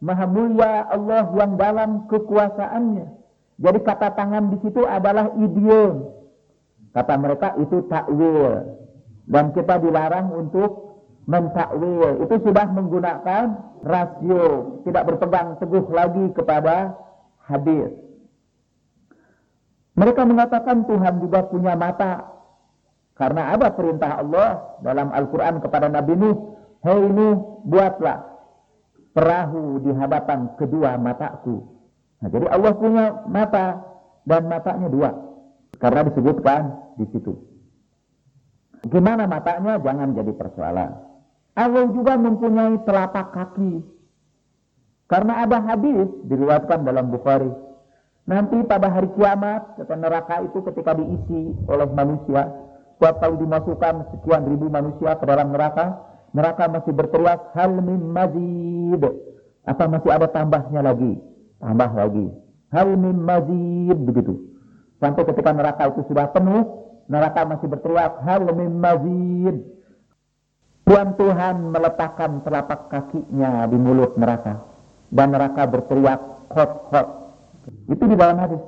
Maha 0.00 0.24
mulia 0.24 0.88
Allah 0.88 1.28
yang 1.36 1.60
dalam 1.60 2.08
kekuasaannya. 2.08 3.06
Jadi 3.60 3.78
kata 3.84 4.16
tangan 4.16 4.48
di 4.48 4.56
situ 4.64 4.80
adalah 4.88 5.28
idiom. 5.36 6.08
Kata 6.96 7.14
mereka 7.20 7.52
itu 7.60 7.84
takwil. 7.84 8.80
Dan 9.28 9.52
kita 9.52 9.76
dilarang 9.76 10.32
untuk 10.32 11.04
mentakwil. 11.28 12.24
Itu 12.24 12.40
sudah 12.40 12.66
menggunakan 12.72 13.44
rasio. 13.84 14.80
Tidak 14.88 15.02
berpegang 15.04 15.60
teguh 15.60 15.84
lagi 15.92 16.32
kepada 16.32 16.96
hadis. 17.44 17.92
Mereka 20.00 20.24
mengatakan 20.24 20.88
Tuhan 20.88 21.20
juga 21.20 21.44
punya 21.44 21.76
mata. 21.76 22.24
Karena 23.12 23.52
ada 23.52 23.68
perintah 23.68 24.16
Allah 24.24 24.80
dalam 24.80 25.12
Al-Quran 25.12 25.60
kepada 25.60 25.92
Nabi 25.92 26.16
Nuh. 26.16 26.56
Hei 26.80 27.04
Nuh, 27.04 27.60
buatlah 27.68 28.24
perahu 29.12 29.84
di 29.84 29.92
hadapan 29.92 30.56
kedua 30.56 30.96
mataku. 30.96 31.60
Nah, 32.24 32.32
jadi 32.32 32.48
Allah 32.48 32.72
punya 32.80 33.04
mata 33.28 33.76
dan 34.24 34.48
matanya 34.48 34.88
dua. 34.88 35.12
Karena 35.76 36.08
disebutkan 36.08 36.60
di 36.96 37.04
situ. 37.12 37.36
Gimana 38.88 39.28
matanya? 39.28 39.76
Jangan 39.76 40.16
jadi 40.16 40.32
persoalan. 40.32 40.90
Allah 41.60 41.84
juga 41.92 42.16
mempunyai 42.16 42.80
telapak 42.88 43.36
kaki. 43.36 43.84
Karena 45.12 45.44
ada 45.44 45.60
hadis 45.60 46.08
diriwayatkan 46.24 46.88
dalam 46.88 47.12
Bukhari. 47.12 47.52
Nanti 48.30 48.62
pada 48.62 48.86
hari 48.86 49.10
kiamat, 49.18 49.74
kata 49.74 49.94
neraka 49.98 50.38
itu 50.46 50.62
ketika 50.62 50.94
diisi 50.94 51.50
oleh 51.66 51.90
manusia, 51.90 52.46
kuat 53.02 53.18
tahu 53.18 53.42
dimasukkan 53.42 54.06
sekian 54.14 54.46
ribu 54.46 54.70
manusia 54.70 55.18
ke 55.18 55.26
dalam 55.26 55.50
neraka, 55.50 55.98
neraka 56.30 56.70
masih 56.70 56.94
berteriak 56.94 57.50
hal 57.58 57.74
min 57.82 58.14
mazid. 58.14 59.02
Apa 59.66 59.90
masih 59.90 60.14
ada 60.14 60.30
tambahnya 60.30 60.78
lagi? 60.78 61.18
Tambah 61.58 61.90
lagi. 61.90 62.30
Hal 62.70 62.94
min 62.94 63.18
mazid 63.18 63.98
begitu. 63.98 64.38
Sampai 65.02 65.26
ketika 65.26 65.50
neraka 65.50 65.90
itu 65.90 66.06
sudah 66.06 66.30
penuh, 66.30 66.62
neraka 67.10 67.42
masih 67.42 67.66
berteriak 67.66 68.14
hal 68.22 68.46
min 68.54 68.78
mazid. 68.78 69.58
Tuhan 70.86 71.18
Tuhan 71.18 71.74
meletakkan 71.74 72.46
telapak 72.46 72.94
kakinya 72.94 73.66
di 73.66 73.74
mulut 73.74 74.14
neraka. 74.14 74.62
Dan 75.10 75.34
neraka 75.34 75.66
berteriak 75.66 76.22
hot 76.54 76.94
hot. 76.94 77.19
Itu 77.90 78.04
di 78.06 78.16
dalam 78.16 78.38
hadis. 78.38 78.62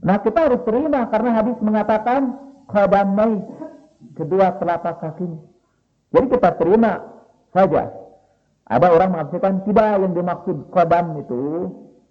Nah 0.00 0.16
kita 0.24 0.48
harus 0.48 0.60
terima 0.64 1.06
karena 1.12 1.30
hadis 1.36 1.56
mengatakan 1.60 2.20
khadamai 2.68 3.44
kedua 4.16 4.56
telapak 4.56 5.00
kakinya. 5.00 5.40
Jadi 6.10 6.26
kita 6.32 6.50
terima 6.58 6.92
saja. 7.54 7.92
Ada 8.70 8.86
orang 8.86 9.10
mengatakan 9.10 9.66
tidak 9.66 9.98
yang 9.98 10.14
dimaksud 10.14 10.56
kodam 10.70 11.18
itu 11.18 11.40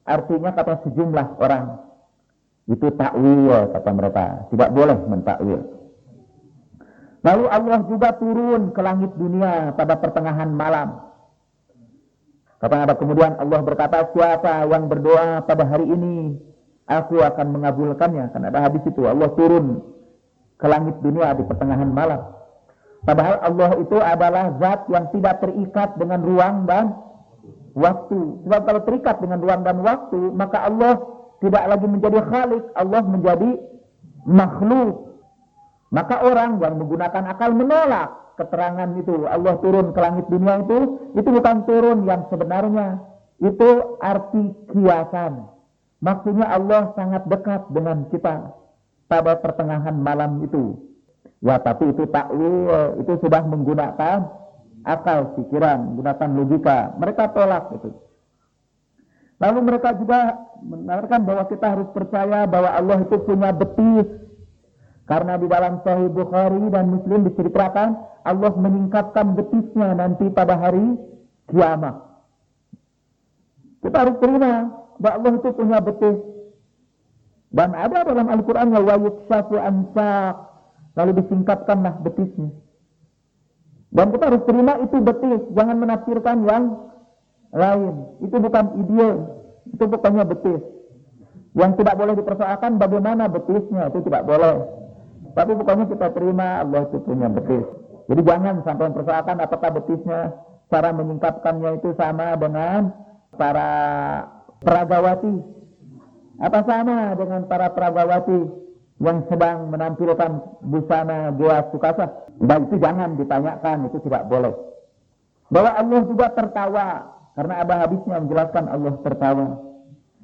artinya 0.03 0.51
kata 0.51 0.83
sejumlah 0.87 1.27
orang. 1.39 1.65
Itu 2.69 2.93
takwil 2.93 3.73
kata 3.73 3.91
mereka. 3.95 4.25
Tidak 4.53 4.69
boleh 4.69 4.97
mentakwil. 5.09 5.61
Lalu 7.19 7.45
Allah 7.51 7.79
juga 7.83 8.15
turun 8.15 8.71
ke 8.71 8.79
langit 8.79 9.11
dunia 9.19 9.75
pada 9.75 9.99
pertengahan 9.99 10.51
malam. 10.53 11.08
Kata 12.59 12.75
ada 12.83 12.93
kemudian 12.99 13.39
Allah 13.39 13.63
berkata, 13.63 14.11
siapa 14.11 14.67
yang 14.67 14.91
berdoa 14.91 15.47
pada 15.47 15.63
hari 15.63 15.87
ini, 15.87 16.35
aku 16.91 17.23
akan 17.23 17.55
mengabulkannya. 17.55 18.35
Karena 18.35 18.51
ada 18.51 18.59
hadis 18.67 18.83
itu, 18.83 19.07
Allah 19.07 19.31
turun 19.39 19.79
ke 20.59 20.67
langit 20.67 20.99
dunia 20.99 21.31
di 21.39 21.47
pertengahan 21.47 21.87
malam. 21.87 22.19
Padahal 23.07 23.39
Allah 23.39 23.71
itu 23.79 23.95
adalah 23.95 24.59
zat 24.59 24.91
yang 24.91 25.07
tidak 25.15 25.39
terikat 25.39 25.95
dengan 25.95 26.19
ruang 26.19 26.67
dan 26.67 26.99
waktu. 27.79 28.43
Sebab 28.43 28.61
kalau 28.67 28.81
terikat 28.83 29.15
dengan 29.23 29.39
ruang 29.39 29.63
dan 29.63 29.79
waktu, 29.79 30.19
maka 30.35 30.67
Allah 30.67 30.99
tidak 31.39 31.63
lagi 31.63 31.87
menjadi 31.87 32.19
khalik, 32.27 32.63
Allah 32.75 33.01
menjadi 33.07 33.49
makhluk. 34.27 35.15
Maka 35.95 36.27
orang 36.27 36.59
yang 36.59 36.75
menggunakan 36.75 37.23
akal 37.33 37.55
menolak 37.55 38.11
keterangan 38.39 38.89
itu. 38.95 39.27
Allah 39.27 39.59
turun 39.59 39.91
ke 39.91 39.99
langit 39.99 40.25
dunia 40.31 40.63
itu, 40.63 40.79
itu 41.19 41.27
bukan 41.27 41.67
turun 41.67 42.07
yang 42.07 42.23
sebenarnya. 42.31 43.03
Itu 43.43 43.99
arti 43.99 44.55
kiasan. 44.71 45.43
Maksudnya 45.99 46.47
Allah 46.47 46.95
sangat 46.95 47.27
dekat 47.27 47.67
dengan 47.75 48.07
kita 48.07 48.55
pada 49.11 49.35
pertengahan 49.43 49.99
malam 49.99 50.39
itu. 50.47 50.79
Ya 51.43 51.59
tapi 51.59 51.91
itu 51.91 52.07
takwil, 52.07 52.71
itu 53.03 53.13
sudah 53.19 53.43
menggunakan 53.43 54.27
akal, 54.83 55.35
pikiran, 55.35 55.91
menggunakan 55.91 56.29
logika. 56.35 56.79
Mereka 56.99 57.35
tolak 57.35 57.75
itu. 57.75 57.91
Lalu 59.39 59.59
mereka 59.63 59.95
juga 59.95 60.35
menawarkan 60.59 61.23
bahwa 61.23 61.43
kita 61.47 61.67
harus 61.71 61.87
percaya 61.95 62.43
bahwa 62.43 62.75
Allah 62.75 62.97
itu 63.03 63.15
punya 63.23 63.55
betis. 63.55 64.07
Karena 65.09 65.41
di 65.41 65.49
dalam 65.49 65.81
Sahih 65.81 66.05
Bukhari 66.13 66.69
dan 66.69 66.93
Muslim 66.93 67.25
diceritakan 67.25 67.97
Allah 68.29 68.53
meningkatkan 68.53 69.33
betisnya 69.33 69.97
nanti 69.97 70.29
pada 70.29 70.53
hari 70.53 71.01
kiamat. 71.49 71.97
Kita 73.81 74.05
harus 74.05 74.15
terima 74.21 74.69
bahwa 75.01 75.13
Allah 75.17 75.31
itu 75.41 75.49
punya 75.57 75.79
betis. 75.81 76.17
Dan 77.49 77.73
ada 77.73 78.05
dalam 78.05 78.29
Al-Quran 78.29 78.69
wa 78.69 78.95
yukshafu 79.01 79.57
ansaq 79.57 80.49
Lalu 80.93 81.11
disingkatkanlah 81.23 82.03
betisnya. 82.03 82.51
Dan 83.89 84.13
kita 84.13 84.23
harus 84.29 84.43
terima 84.45 84.77
itu 84.83 84.97
betis. 85.01 85.41
Jangan 85.55 85.77
menafsirkan 85.79 86.37
yang 86.45 86.63
lain. 87.55 87.93
Itu 88.21 88.35
bukan 88.37 88.65
ide. 88.85 89.09
Itu 89.73 89.83
bukannya 89.89 90.23
betis. 90.27 90.61
Yang 91.57 91.71
tidak 91.81 91.95
boleh 91.97 92.13
dipersoalkan 92.19 92.77
bagaimana 92.77 93.31
betisnya. 93.31 93.89
Itu 93.89 94.05
tidak 94.05 94.27
boleh. 94.27 94.78
Tapi 95.33 95.51
pokoknya 95.55 95.85
kita 95.89 96.07
terima 96.13 96.63
Allah 96.65 96.89
itu 96.89 96.97
punya 97.03 97.27
betis. 97.29 97.65
Jadi 98.09 98.21
jangan 98.25 98.65
sampai 98.65 98.85
mempersoalkan 98.89 99.37
apakah 99.37 99.69
betisnya 99.77 100.33
cara 100.73 100.89
menyingkapkannya 100.93 101.81
itu 101.81 101.89
sama 101.97 102.33
dengan 102.37 102.93
para 103.37 103.71
peragawati. 104.65 105.35
Apa 106.39 106.59
sama 106.65 107.13
dengan 107.19 107.45
para 107.45 107.67
peragawati? 107.75 108.69
yang 108.99 109.23
sedang 109.31 109.71
menampilkan 109.71 110.59
busana 110.63 111.31
Gua 111.33 111.63
Sukasa. 111.71 112.27
Dan 112.39 112.67
itu 112.67 112.75
jangan 112.79 113.15
ditanyakan, 113.15 113.87
itu 113.91 113.97
tidak 114.07 114.27
boleh. 114.27 114.53
Bahwa 115.51 115.71
Allah 115.75 116.01
juga 116.07 116.27
tertawa, 116.35 116.87
karena 117.35 117.53
ada 117.63 117.75
habisnya 117.83 118.19
menjelaskan 118.21 118.65
Allah 118.67 118.93
tertawa. 119.03 119.47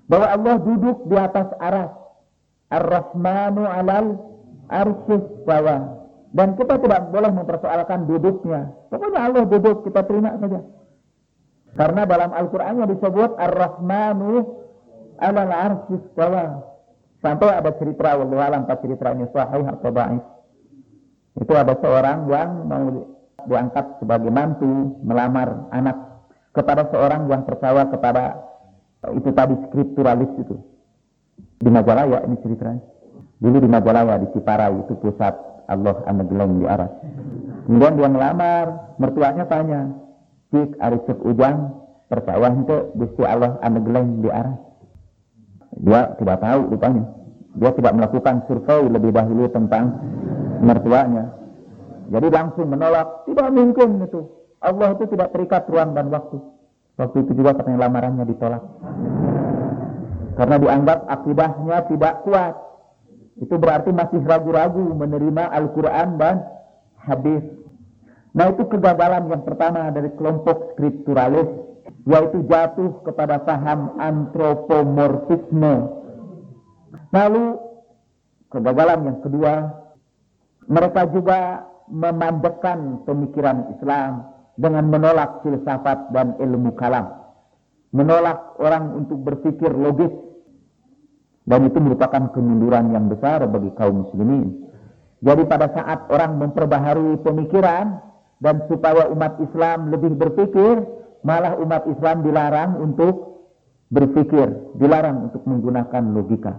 Bahwa 0.06 0.28
Allah 0.28 0.56
duduk 0.62 1.08
di 1.08 1.16
atas 1.18 1.50
aras. 1.60 1.92
Ar-Rahmanu 2.70 3.64
alal 3.64 4.06
arsyis 4.70 5.24
bawah. 5.44 6.08
Dan 6.36 6.60
kita 6.60 6.76
tidak 6.84 7.16
boleh 7.16 7.32
mempersoalkan 7.32 8.12
duduknya. 8.12 8.76
Pokoknya 8.92 9.20
Allah 9.24 9.44
duduk, 9.48 9.88
kita 9.88 10.04
terima 10.04 10.36
saja. 10.36 10.60
Karena 11.76 12.02
dalam 12.04 12.32
Al-Qur'annya 12.36 12.86
disebut 12.92 13.40
Ar-Rahmanu 13.40 14.32
alal 15.20 15.54
arsyis 15.54 16.04
bawah. 16.12 16.76
Sampai 17.24 17.56
ada 17.56 17.72
cerita, 17.80 18.20
wallahu 18.20 18.38
alam 18.44 18.68
cerita 18.68 19.10
ini 19.16 19.26
sahih 19.32 19.64
atau 19.66 19.90
baik. 19.90 20.24
Itu 21.42 21.54
ada 21.56 21.74
seorang 21.80 22.30
yang 22.30 22.50
mau 22.68 22.86
diangkat 23.50 24.00
sebagai 24.00 24.30
mantu 24.30 25.00
melamar 25.04 25.68
anak 25.72 25.98
kepada 26.56 26.88
seorang 26.94 27.28
yang 27.28 27.44
percaya 27.44 27.84
kepada 27.92 28.40
itu 29.14 29.30
tadi 29.36 29.54
skripturalis 29.70 30.32
itu. 30.40 30.56
Di 31.60 31.70
Majalaya 31.70 32.24
ini 32.26 32.40
ceritanya. 32.42 32.95
Dulu 33.40 33.58
di 33.60 33.70
Majalaya 33.70 34.16
di 34.22 34.28
Ciparai 34.32 34.72
itu 34.80 34.96
pusat 35.00 35.36
Allah 35.68 35.98
Amegeleng 36.08 36.64
di 36.64 36.66
Arab. 36.70 36.92
Kemudian 37.66 37.98
dia 37.98 38.10
melamar, 38.10 38.66
mertuanya 39.02 39.44
tanya, 39.50 39.90
Cik 40.54 40.78
Arifik 40.80 41.20
Ujang 41.26 41.74
percaya 42.08 42.54
itu 42.54 42.78
Gusti 42.96 43.24
Allah 43.26 43.58
Amegeleng 43.66 44.22
di 44.22 44.30
Arab. 44.30 44.62
Dia 45.76 46.16
tidak 46.16 46.40
tahu 46.40 46.62
rupanya. 46.72 47.04
Dia 47.56 47.72
tidak 47.76 47.94
melakukan 47.96 48.36
survei 48.48 48.88
lebih 48.88 49.12
dahulu 49.16 49.48
tentang 49.52 50.00
mertuanya. 50.64 51.36
Jadi 52.12 52.28
langsung 52.30 52.68
menolak, 52.70 53.26
tidak 53.26 53.48
mungkin 53.52 54.06
itu. 54.06 54.22
Allah 54.62 54.94
itu 54.96 55.04
tidak 55.12 55.34
terikat 55.36 55.68
ruang 55.68 55.98
dan 55.98 56.08
waktu. 56.14 56.38
Waktu 56.96 57.18
itu 57.28 57.32
juga 57.36 57.60
katanya 57.60 57.90
lamarannya 57.90 58.24
ditolak. 58.24 58.64
Karena 60.36 60.56
dianggap 60.60 61.00
akidahnya 61.08 61.78
tidak 61.92 62.14
kuat. 62.24 62.56
Itu 63.36 63.60
berarti 63.60 63.92
masih 63.92 64.24
ragu-ragu 64.24 64.96
menerima 64.96 65.52
Al-Quran 65.52 66.16
dan 66.16 66.44
hadis. 67.04 67.44
Nah 68.36 68.52
itu 68.52 68.68
kegagalan 68.68 69.32
yang 69.32 69.44
pertama 69.44 69.92
dari 69.92 70.12
kelompok 70.16 70.76
skripturalis, 70.76 71.48
yaitu 72.08 72.44
jatuh 72.48 73.00
kepada 73.04 73.40
paham 73.44 73.96
antropomorfisme. 74.00 75.74
Lalu 77.16 77.46
kegagalan 78.52 79.00
yang 79.08 79.20
kedua, 79.24 79.54
mereka 80.68 81.08
juga 81.12 81.64
memandekan 81.88 83.06
pemikiran 83.06 83.72
Islam 83.78 84.26
dengan 84.58 84.88
menolak 84.90 85.44
filsafat 85.44 86.12
dan 86.16 86.34
ilmu 86.42 86.74
kalam. 86.76 87.12
Menolak 87.96 88.60
orang 88.60 89.06
untuk 89.06 89.22
berpikir 89.24 89.72
logis. 89.72 90.12
Dan 91.46 91.70
itu 91.70 91.78
merupakan 91.78 92.34
kemunduran 92.34 92.90
yang 92.90 93.06
besar 93.06 93.46
bagi 93.46 93.70
kaum 93.78 94.06
muslimin. 94.06 94.66
Jadi 95.22 95.46
pada 95.46 95.70
saat 95.72 96.10
orang 96.10 96.42
memperbaharui 96.42 97.22
pemikiran, 97.22 98.02
dan 98.44 98.66
supaya 98.68 99.08
umat 99.14 99.40
Islam 99.40 99.94
lebih 99.94 100.18
berpikir, 100.20 100.84
malah 101.24 101.56
umat 101.62 101.88
Islam 101.88 102.26
dilarang 102.26 102.82
untuk 102.82 103.48
berpikir, 103.90 104.76
dilarang 104.76 105.32
untuk 105.32 105.46
menggunakan 105.48 106.04
logika. 106.12 106.54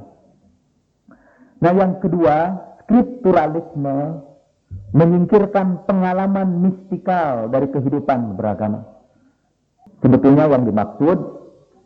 Nah 1.61 1.73
yang 1.75 2.01
kedua, 2.01 2.57
skripturalisme 2.85 4.23
menyingkirkan 4.97 5.85
pengalaman 5.85 6.63
mistikal 6.65 7.51
dari 7.53 7.69
kehidupan 7.69 8.39
beragama. 8.39 8.87
Sebetulnya 10.01 10.49
yang 10.49 10.65
dimaksud 10.65 11.19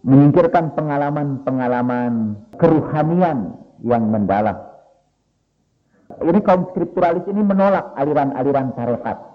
menyingkirkan 0.06 0.72
pengalaman-pengalaman 0.76 2.40
keruhanian 2.56 3.56
yang 3.84 4.08
mendalam. 4.08 4.56
Ini 6.20 6.40
kaum 6.42 6.68
skripturalis 6.72 7.24
ini 7.30 7.42
menolak 7.44 7.94
aliran-aliran 7.94 8.74
tarekat 8.74 9.30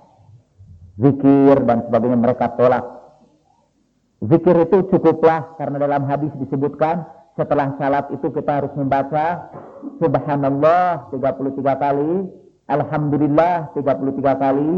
zikir 0.99 1.55
dan 1.67 1.83
sebagainya 1.87 2.17
mereka 2.19 2.55
tolak. 2.55 2.85
Zikir 4.23 4.55
itu 4.63 4.87
cukuplah 4.89 5.59
karena 5.59 5.77
dalam 5.77 6.07
hadis 6.07 6.31
disebutkan 6.39 7.03
setelah 7.35 7.75
salat 7.75 8.07
itu 8.15 8.31
kita 8.31 8.63
harus 8.63 8.73
membaca 8.79 9.51
subhanallah 9.99 11.11
33 11.11 11.83
kali, 11.83 12.13
alhamdulillah 12.71 13.75
33 13.75 14.43
kali, 14.43 14.73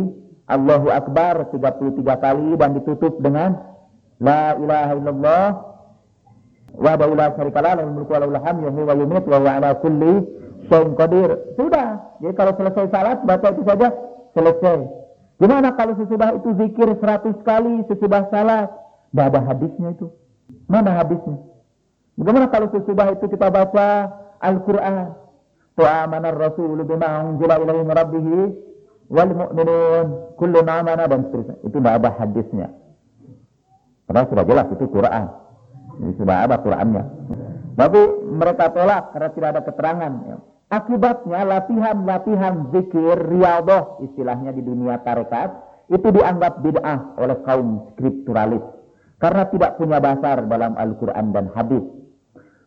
Allahu 0.49 0.89
akbar 0.89 1.53
33 1.53 2.01
kali 2.01 2.49
dan 2.57 2.69
ditutup 2.81 3.13
dengan 3.21 3.61
la 4.17 4.57
ilaha 4.57 4.93
illallah 4.97 5.45
wa 6.75 6.93
la 6.97 7.27
syarikalah 7.37 7.79
mulku 7.87 8.11
wa 8.11 8.19
lahul 8.19 8.39
hamdu 8.41 8.67
wa 8.75 9.39
wa 9.39 9.71
kulli 9.79 10.13
qadir. 10.71 11.29
Sudah. 11.55 12.19
Jadi 12.19 12.33
kalau 12.35 12.53
selesai 12.57 12.91
salat 12.91 13.17
baca 13.23 13.47
itu 13.53 13.63
saja 13.63 13.87
selesai. 14.35 14.79
Gimana 15.37 15.69
kalau 15.77 15.93
sesudah 16.01 16.33
itu 16.33 16.49
zikir 16.57 16.89
seratus 16.97 17.37
kali 17.45 17.85
sesudah 17.87 18.25
salat? 18.33 18.67
Tidak 19.13 19.25
ada 19.31 19.39
hadisnya 19.45 19.93
itu. 19.93 20.09
Mana 20.67 20.97
hadisnya? 20.97 21.37
Bagaimana 22.17 22.49
kalau 22.49 22.67
sesudah 22.73 23.13
itu 23.13 23.25
kita 23.29 23.47
baca 23.53 23.87
Al-Quran? 24.41 25.13
Tu'amanar 25.77 26.33
Rasul 26.33 26.81
bima 26.81 27.21
unjila 27.21 27.61
ilaihi 27.61 27.85
rabbihi 27.85 28.37
wal 29.13 29.31
mu'minun 29.37 30.07
kullu 30.41 30.65
amana 30.65 31.05
dan 31.05 31.29
seterusnya. 31.29 31.55
Itu 31.61 31.77
tidak 31.77 31.93
ada 32.01 32.09
hadisnya. 32.17 32.67
Karena 34.09 34.21
sudah 34.25 34.43
jelas 34.49 34.67
itu 34.73 34.85
Quran. 34.89 35.25
Ini 35.97 36.13
sudah 36.17 36.45
ada 36.45 36.61
Qurannya. 36.61 37.03
Tapi 37.77 38.01
mereka 38.33 38.73
tolak 38.73 39.13
karena 39.13 39.29
tidak 39.33 39.49
ada 39.53 39.61
keterangan. 39.61 40.13
Ya. 40.25 40.37
Akibatnya 40.67 41.47
latihan-latihan 41.47 42.75
zikir 42.75 43.15
riadoh 43.31 44.03
istilahnya 44.03 44.51
di 44.51 44.59
dunia 44.65 44.99
tarekat 44.99 45.55
itu 45.87 46.11
dianggap 46.11 46.59
bid'ah 46.59 47.15
oleh 47.15 47.39
kaum 47.47 47.87
skripturalis 47.95 48.59
karena 49.17 49.47
tidak 49.47 49.79
punya 49.79 50.03
dasar 50.03 50.43
dalam 50.43 50.75
Al-Quran 50.75 51.31
dan 51.31 51.47
hadis. 51.55 51.87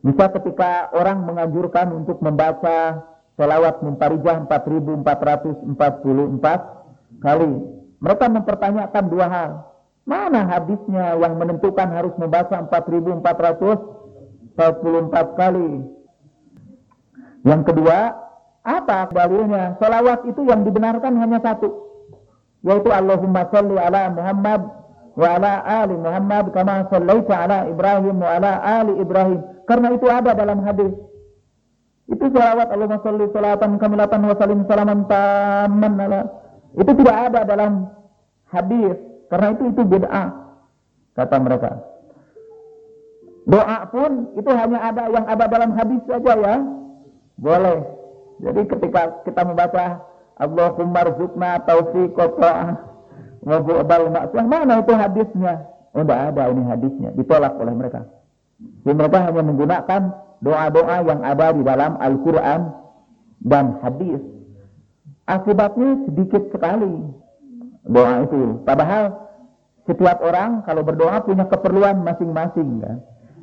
Bisa 0.01 0.33
ketika 0.33 0.89
orang 0.97 1.29
menganjurkan 1.29 1.93
untuk 1.93 2.25
membaca 2.25 3.05
selawat 3.37 3.85
muntarijah 3.85 4.49
4444 4.49 7.21
kali. 7.21 7.53
Mereka 8.01 8.27
mempertanyakan 8.33 9.05
dua 9.13 9.27
hal. 9.29 9.70
Mana 10.09 10.49
hadisnya 10.49 11.21
yang 11.21 11.37
menentukan 11.37 11.93
harus 11.93 12.17
membaca 12.17 12.57
4444 12.67 15.39
kali? 15.39 15.85
Yang 17.45 17.63
kedua, 17.73 17.99
apa 18.65 19.09
dalilnya? 19.13 19.77
Salawat 19.81 20.29
itu 20.29 20.45
yang 20.45 20.65
dibenarkan 20.65 21.17
hanya 21.17 21.41
satu, 21.41 21.69
yaitu 22.61 22.93
Allahumma 22.93 23.49
salli 23.49 23.77
ala 23.81 24.13
Muhammad 24.13 24.61
wa 25.17 25.29
ala 25.37 25.65
ali 25.65 25.97
Muhammad 25.97 26.55
kama 26.55 26.87
sallaita 26.89 27.35
ala 27.35 27.59
Ibrahim 27.69 28.17
wa 28.21 28.31
ala 28.37 28.53
ali 28.61 28.93
Ibrahim. 29.01 29.41
Karena 29.65 29.97
itu 29.97 30.07
ada 30.09 30.37
dalam 30.37 30.61
hadis. 30.65 30.93
Itu 32.11 32.25
salawat 32.29 32.69
Allahumma 32.69 33.01
salli 33.01 33.25
salatan 33.33 33.81
kamilatan 33.81 34.21
wa 34.27 34.35
salim 34.37 34.61
salaman 34.69 35.09
taman 35.09 35.93
ala. 35.97 36.21
Itu 36.77 36.93
tidak 36.93 37.17
ada 37.33 37.41
dalam 37.49 37.89
hadis. 38.53 39.10
Karena 39.31 39.47
itu 39.55 39.63
itu 39.71 39.83
bid'ah. 39.87 40.29
Kata 41.15 41.37
mereka. 41.39 41.71
Doa 43.47 43.79
pun 43.89 44.35
itu 44.37 44.51
hanya 44.51 44.79
ada 44.91 45.11
yang 45.11 45.27
ada 45.27 45.45
dalam 45.47 45.71
hadis 45.79 46.03
saja 46.05 46.35
ya. 46.37 46.57
Boleh. 47.41 47.79
Jadi 48.41 48.61
ketika 48.69 49.23
kita 49.25 49.43
membaca 49.47 50.05
Allahumma 50.41 51.01
rzuqna 51.09 51.63
taufiq 51.65 52.17
wa 53.41 53.57
bu'dal 53.65 54.09
maksiyah, 54.13 54.45
mana 54.45 54.85
itu 54.85 54.93
hadisnya? 54.93 55.55
Oh, 55.91 56.05
tidak 56.07 56.21
ada 56.33 56.43
ini 56.55 56.63
hadisnya, 56.69 57.11
ditolak 57.19 57.57
oleh 57.59 57.75
mereka. 57.75 58.07
Jadi 58.85 58.95
mereka 58.95 59.19
hanya 59.27 59.43
menggunakan 59.43 60.03
doa-doa 60.45 60.97
yang 61.03 61.21
ada 61.25 61.47
di 61.51 61.63
dalam 61.65 61.99
Al-Quran 61.99 62.61
dan 63.43 63.81
hadis. 63.83 64.21
Akibatnya 65.27 66.05
sedikit 66.07 66.43
sekali 66.53 67.11
doa 67.87 68.25
itu. 68.27 68.61
Padahal 68.65 69.31
setiap 69.89 70.21
orang 70.21 70.63
kalau 70.69 70.83
berdoa 70.85 71.25
punya 71.25 71.49
keperluan 71.49 72.05
masing-masing. 72.05 72.85
Kan? 72.85 72.99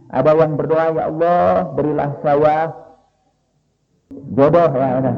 Ada 0.07 0.31
yang 0.39 0.55
berdoa, 0.55 0.85
Ya 0.95 1.03
Allah 1.11 1.67
berilah 1.75 2.09
saya 2.23 2.57
jodoh 4.31 4.69
ya 4.71 4.87
udah. 5.03 5.15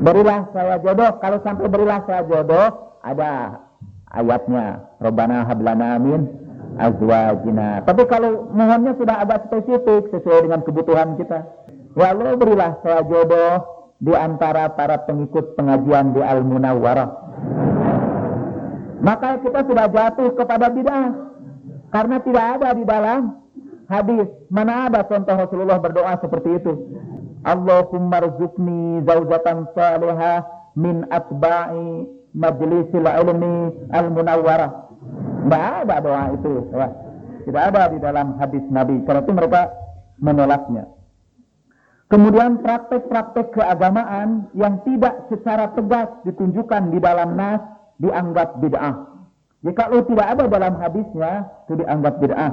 Berilah 0.00 0.40
saya 0.56 0.74
jodoh. 0.80 1.10
Kalau 1.20 1.38
sampai 1.44 1.68
berilah 1.68 2.00
saya 2.08 2.22
jodoh, 2.24 2.98
ada 3.04 3.60
ayatnya. 4.10 4.88
Robbana 4.98 5.44
hablana 5.44 6.00
amin 6.00 6.26
azwajina. 6.80 7.84
Tapi 7.84 8.02
kalau 8.08 8.48
mohonnya 8.50 8.96
sudah 8.96 9.20
agak 9.22 9.48
spesifik 9.52 10.08
sesuai 10.10 10.48
dengan 10.48 10.60
kebutuhan 10.64 11.20
kita. 11.20 11.44
Ya 11.98 12.16
Allah 12.16 12.38
berilah 12.38 12.80
saya 12.80 13.04
jodoh 13.04 13.80
di 14.00 14.16
antara 14.16 14.72
para 14.72 15.04
pengikut 15.04 15.58
pengajian 15.58 16.16
di 16.16 16.24
Al 16.24 16.40
Munawwarah. 16.46 17.19
Maka 19.00 19.40
kita 19.40 19.64
sudah 19.64 19.86
jatuh 19.88 20.28
kepada 20.36 20.68
bid'ah 20.68 21.08
karena 21.90 22.16
tidak 22.20 22.44
ada 22.60 22.68
di 22.76 22.84
dalam 22.84 23.20
hadis. 23.88 24.28
Mana 24.52 24.86
ada 24.86 25.00
contoh 25.08 25.34
Rasulullah 25.34 25.80
berdoa 25.80 26.14
seperti 26.20 26.60
itu? 26.60 26.72
Allahumma 27.42 28.20
rzuqni 28.20 29.00
zaujatan 29.08 29.72
salihah 29.72 30.44
min 30.76 31.08
atba'i 31.08 32.04
majlisil 32.36 33.08
ilmi 33.08 33.88
al-munawwarah. 33.90 34.70
Tidak 35.48 35.64
ada 35.82 35.96
doa 36.04 36.24
itu. 36.36 36.52
Tidak 37.48 37.62
ada 37.72 37.82
di 37.88 37.98
dalam 37.98 38.36
hadis 38.36 38.62
Nabi. 38.68 39.00
Karena 39.08 39.24
itu 39.24 39.32
mereka 39.32 39.72
menolaknya. 40.20 40.84
Kemudian 42.10 42.60
praktek-praktek 42.60 43.54
keagamaan 43.54 44.50
yang 44.52 44.82
tidak 44.84 45.30
secara 45.30 45.72
tegas 45.72 46.10
ditunjukkan 46.26 46.90
di 46.90 46.98
dalam 46.98 47.38
nas 47.38 47.62
dianggap 48.00 48.58
bid'ah. 48.64 48.96
Jika 49.60 49.92
kalau 49.92 50.02
tidak 50.08 50.26
ada 50.26 50.44
dalam 50.48 50.74
hadisnya, 50.80 51.32
itu 51.68 51.72
dianggap 51.84 52.14
bid'ah. 52.16 52.52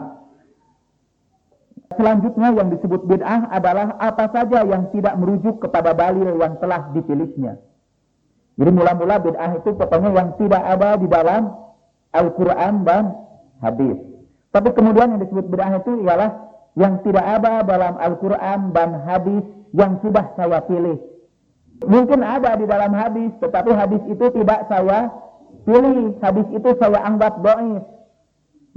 Selanjutnya 1.96 2.52
yang 2.52 2.68
disebut 2.76 3.08
bid'ah 3.08 3.48
adalah 3.48 3.96
apa 3.98 4.28
saja 4.36 4.68
yang 4.68 4.92
tidak 4.92 5.16
merujuk 5.16 5.64
kepada 5.64 5.96
dalil 5.96 6.36
yang 6.36 6.60
telah 6.60 6.92
dipilihnya. 6.92 7.64
Jadi 8.60 8.72
mula-mula 8.76 9.24
bid'ah 9.24 9.56
itu 9.56 9.72
pokoknya 9.72 10.12
yang 10.12 10.30
tidak 10.36 10.64
ada 10.68 11.00
di 11.00 11.08
dalam 11.08 11.44
Al-Quran 12.12 12.74
dan 12.84 13.04
hadis. 13.64 13.98
Tapi 14.52 14.70
kemudian 14.76 15.16
yang 15.16 15.22
disebut 15.24 15.48
bid'ah 15.48 15.80
itu 15.80 16.04
ialah 16.04 16.32
yang 16.76 17.00
tidak 17.08 17.24
ada 17.24 17.64
dalam 17.64 17.96
Al-Quran 17.98 18.76
dan 18.76 18.90
hadis 19.08 19.46
yang 19.72 19.96
sudah 20.04 20.28
saya 20.36 20.60
pilih. 20.68 21.00
Mungkin 21.88 22.20
ada 22.26 22.58
di 22.58 22.66
dalam 22.66 22.92
hadis, 22.94 23.32
tetapi 23.38 23.70
hadis 23.74 24.02
itu 24.10 24.26
tidak 24.34 24.66
saya 24.70 25.14
pilih 25.68 26.16
hadis 26.24 26.48
itu 26.56 26.70
saya 26.80 27.04
anggap 27.04 27.44
doa. 27.44 27.84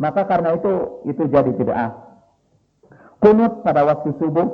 Maka 0.01 0.27
karena 0.27 0.57
itu, 0.57 1.05
itu 1.07 1.23
jadi 1.29 1.53
bid'ah. 1.55 1.93
Kunut 3.21 3.61
pada 3.63 3.85
waktu 3.85 4.17
subuh, 4.17 4.49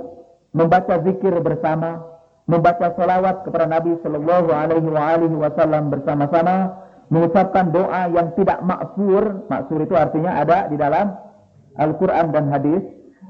membaca 0.50 0.98
zikir 1.06 1.38
bersama, 1.38 2.02
membaca 2.50 2.90
salawat 2.98 3.46
kepada 3.46 3.70
Nabi 3.70 3.94
Shallallahu 4.02 4.50
Alaihi 4.50 5.38
Wasallam 5.38 5.94
bersama-sama, 5.94 6.82
mengucapkan 7.14 7.70
doa 7.70 8.10
yang 8.10 8.34
tidak 8.34 8.58
maksur, 8.66 9.46
maksur 9.46 9.78
itu 9.86 9.94
artinya 9.94 10.42
ada 10.42 10.66
di 10.66 10.74
dalam 10.74 11.14
Al-Quran 11.78 12.34
dan 12.34 12.50
hadis, 12.50 12.82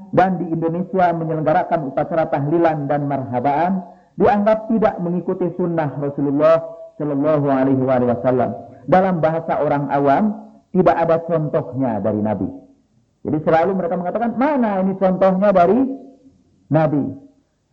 dan 0.09 0.41
di 0.41 0.49
Indonesia 0.49 1.13
menyelenggarakan 1.13 1.93
upacara 1.93 2.33
tahlilan 2.33 2.89
dan 2.89 3.05
marhabaan, 3.05 3.85
dianggap 4.17 4.73
tidak 4.73 4.97
mengikuti 4.97 5.53
sunnah 5.53 5.93
Rasulullah 6.01 6.65
Shallallahu 6.97 7.45
Alaihi 7.45 7.83
Wasallam. 7.85 8.51
Dalam 8.87 9.19
bahasa 9.19 9.59
orang 9.59 9.91
awam, 9.91 10.47
tidak 10.71 10.95
ada 10.95 11.19
contohnya 11.27 11.99
dari 11.99 12.23
Nabi. 12.23 12.47
Jadi 13.27 13.37
selalu 13.43 13.75
mereka 13.75 13.99
mengatakan, 13.99 14.39
mana 14.39 14.79
ini 14.79 14.95
contohnya 14.95 15.51
dari 15.51 15.79
Nabi. 16.71 17.03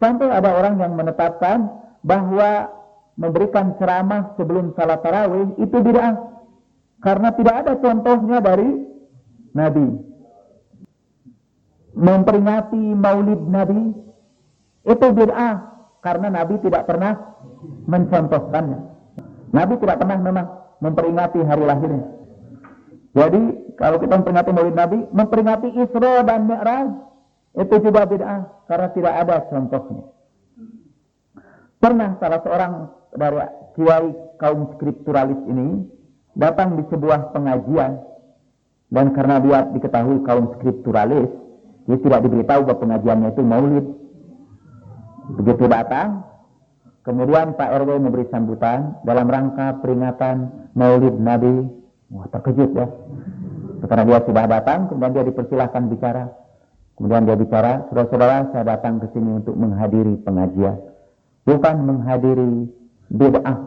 Sampai 0.02 0.26
ada 0.26 0.50
orang 0.58 0.74
yang 0.82 0.98
menetapkan 0.98 1.70
bahwa 2.02 2.66
memberikan 3.14 3.78
ceramah 3.78 4.34
sebelum 4.34 4.74
salat 4.74 4.98
tarawih 5.06 5.54
itu 5.62 5.76
bid'ah. 5.78 6.18
Karena 6.98 7.30
tidak 7.38 7.54
ada 7.62 7.72
contohnya 7.78 8.42
dari 8.42 8.70
Nabi. 9.54 9.86
Memperingati 11.94 12.84
maulid 12.98 13.42
Nabi 13.46 13.80
itu 14.82 15.06
bid'ah. 15.14 15.54
Karena 16.02 16.28
Nabi 16.34 16.58
tidak 16.60 16.84
pernah 16.90 17.14
mencontohkannya. 17.86 18.80
Nabi 19.54 19.74
tidak 19.78 19.96
pernah 20.02 20.18
memang 20.18 20.46
memperingati 20.84 21.40
hari 21.40 21.64
lahirnya. 21.64 22.04
Jadi 23.16 23.42
kalau 23.80 23.96
kita 23.96 24.20
memperingati 24.20 24.50
Maulid 24.52 24.76
Nabi, 24.76 24.98
memperingati 25.08 25.68
Isra 25.80 26.20
dan 26.26 26.44
Mi'raj 26.44 26.88
itu 27.56 27.74
juga 27.80 28.04
bid'ah 28.04 28.68
karena 28.68 28.88
tidak 28.92 29.14
ada 29.24 29.36
contohnya. 29.48 30.04
Pernah 31.80 32.10
salah 32.20 32.40
seorang 32.44 32.72
dari 33.16 33.38
kiai 33.78 34.08
kaum 34.42 34.76
skripturalis 34.76 35.40
ini 35.48 35.86
datang 36.34 36.76
di 36.76 36.82
sebuah 36.90 37.32
pengajian 37.32 38.02
dan 38.90 39.06
karena 39.14 39.38
dia 39.40 39.58
diketahui 39.72 40.22
kaum 40.26 40.54
skripturalis, 40.58 41.30
dia 41.86 41.98
tidak 42.02 42.20
diberitahu 42.26 42.60
bahwa 42.66 42.82
pengajiannya 42.82 43.28
itu 43.32 43.42
Maulid. 43.42 43.86
Begitu 45.40 45.64
datang, 45.70 46.20
kemudian 47.04 47.54
Pak 47.54 47.70
RW 47.84 48.00
memberi 48.00 48.26
sambutan 48.32 48.98
dalam 49.04 49.28
rangka 49.28 49.78
peringatan 49.84 50.72
Maulid 50.74 51.14
Nabi 51.20 51.84
Wah 52.14 52.30
terkejut 52.30 52.70
ya. 52.78 52.86
Karena 53.84 54.04
dia 54.06 54.18
sudah 54.24 54.44
datang, 54.48 54.88
kemudian 54.88 55.12
dia 55.12 55.24
dipersilahkan 55.26 55.82
bicara. 55.90 56.24
Kemudian 56.94 57.26
dia 57.26 57.36
bicara, 57.36 57.84
saudara-saudara 57.90 58.54
saya 58.54 58.64
datang 58.64 59.02
ke 59.02 59.10
sini 59.12 59.42
untuk 59.42 59.58
menghadiri 59.58 60.22
pengajian. 60.22 60.78
Bukan 61.44 61.76
menghadiri 61.84 62.70
bid'ah. 63.12 63.58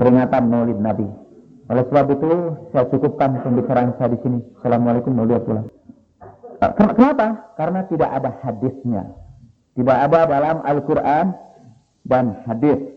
Peringatan 0.00 0.42
maulid 0.50 0.80
Nabi. 0.80 1.06
Oleh 1.68 1.84
sebab 1.86 2.06
itu, 2.16 2.32
saya 2.72 2.88
cukupkan 2.90 3.44
pembicaraan 3.44 3.92
saya 4.00 4.16
di 4.16 4.18
sini. 4.24 4.38
Assalamualaikum 4.58 5.12
warahmatullahi 5.14 5.68
wabarakatuh. 5.68 6.96
Kenapa? 6.96 7.26
Karena 7.60 7.80
tidak 7.92 8.10
ada 8.10 8.30
hadisnya. 8.40 9.02
Tidak 9.76 9.98
ada 10.10 10.20
dalam 10.26 10.56
Al-Quran 10.64 11.34
dan 12.04 12.44
hadis 12.44 12.94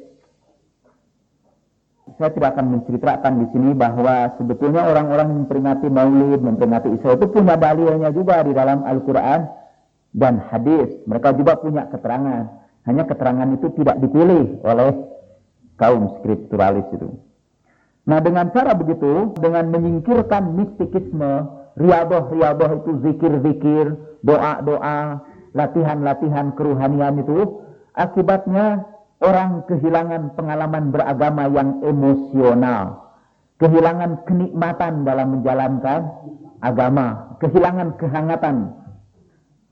saya 2.18 2.34
tidak 2.34 2.58
akan 2.58 2.68
menceritakan 2.80 3.34
di 3.44 3.48
sini 3.54 3.70
bahwa 3.78 4.32
sebetulnya 4.42 4.90
orang-orang 4.90 5.44
memperingati 5.44 5.86
Maulid, 5.92 6.42
memperingati 6.42 6.98
Isra 6.98 7.14
itu 7.14 7.30
punya 7.30 7.60
dalilnya 7.60 8.10
juga 8.10 8.42
di 8.42 8.58
dalam 8.58 8.82
Al-Quran 8.82 9.46
dan 10.18 10.42
hadis. 10.50 10.98
Mereka 11.06 11.38
juga 11.38 11.62
punya 11.62 11.86
keterangan. 11.92 12.48
Hanya 12.90 13.04
keterangan 13.06 13.50
itu 13.54 13.70
tidak 13.78 14.02
dipilih 14.02 14.64
oleh 14.66 14.98
kaum 15.78 16.18
skripturalis 16.18 16.90
itu. 16.96 17.12
Nah 18.10 18.18
dengan 18.24 18.50
cara 18.50 18.74
begitu, 18.74 19.36
dengan 19.38 19.70
menyingkirkan 19.70 20.58
mistikisme, 20.58 21.46
riadoh-riadoh 21.78 22.72
itu 22.82 22.92
zikir-zikir, 23.04 23.86
doa-doa, 24.26 25.22
latihan-latihan 25.54 26.56
keruhanian 26.58 27.20
itu, 27.22 27.62
akibatnya 27.94 28.97
Orang 29.18 29.66
kehilangan 29.66 30.38
pengalaman 30.38 30.94
beragama 30.94 31.50
yang 31.50 31.82
emosional. 31.82 33.10
Kehilangan 33.58 34.22
kenikmatan 34.30 35.02
dalam 35.02 35.42
menjalankan 35.42 36.02
agama. 36.62 37.38
Kehilangan 37.42 37.98
kehangatan. 37.98 38.78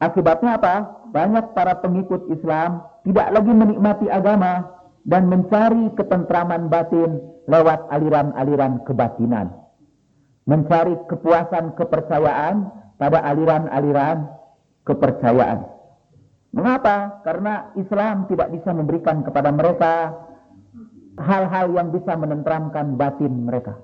Akibatnya 0.02 0.58
apa? 0.58 0.76
Banyak 1.14 1.54
para 1.54 1.78
pengikut 1.78 2.26
Islam 2.34 2.82
tidak 3.06 3.28
lagi 3.38 3.54
menikmati 3.54 4.10
agama 4.10 4.66
dan 5.06 5.30
mencari 5.30 5.94
ketentraman 5.94 6.66
batin 6.68 7.22
lewat 7.46 7.86
aliran-aliran 7.94 8.82
kebatinan. 8.90 9.54
Mencari 10.50 10.98
kepuasan 11.06 11.78
kepercayaan 11.78 12.66
pada 12.98 13.22
aliran-aliran 13.22 14.26
kepercayaan. 14.90 15.75
Mengapa? 16.56 17.20
Karena 17.28 17.76
Islam 17.76 18.32
tidak 18.32 18.48
bisa 18.56 18.72
memberikan 18.72 19.28
kepada 19.28 19.52
mereka 19.52 20.16
hal-hal 21.20 21.68
yang 21.76 21.92
bisa 21.92 22.16
menenteramkan 22.16 22.96
batin 22.96 23.44
mereka. 23.44 23.76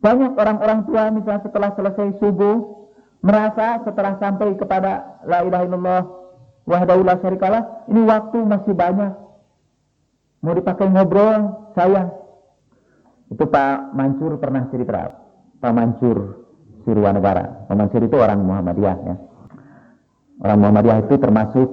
Banyak 0.00 0.32
orang-orang 0.32 0.88
tua 0.88 1.12
misalnya 1.12 1.44
setelah 1.44 1.70
selesai 1.76 2.20
subuh 2.20 2.88
merasa 3.24 3.84
setelah 3.84 4.16
sampai 4.20 4.56
kepada 4.56 5.20
la 5.28 5.44
ilaha 5.44 5.64
illallah 5.64 6.02
wahdahu 6.64 7.00
la 7.04 7.20
syarikalah 7.20 7.84
ini 7.92 8.00
waktu 8.04 8.38
masih 8.44 8.72
banyak. 8.72 9.12
Mau 10.40 10.56
dipakai 10.56 10.88
ngobrol 10.88 11.68
saya. 11.76 12.12
Itu 13.28 13.44
Pak 13.48 13.96
Mansur 13.96 14.36
pernah 14.40 14.68
cerita. 14.68 15.20
Pak 15.60 15.72
Mansur 15.72 16.48
Sirwanegara. 16.84 17.68
Pak 17.68 17.76
Mansur 17.76 18.04
itu 18.04 18.16
orang 18.16 18.44
Muhammadiyah 18.44 18.96
ya. 19.04 19.16
Orang 20.42 20.58
Muhammadiyah 20.62 20.98
itu 21.06 21.14
termasuk 21.20 21.68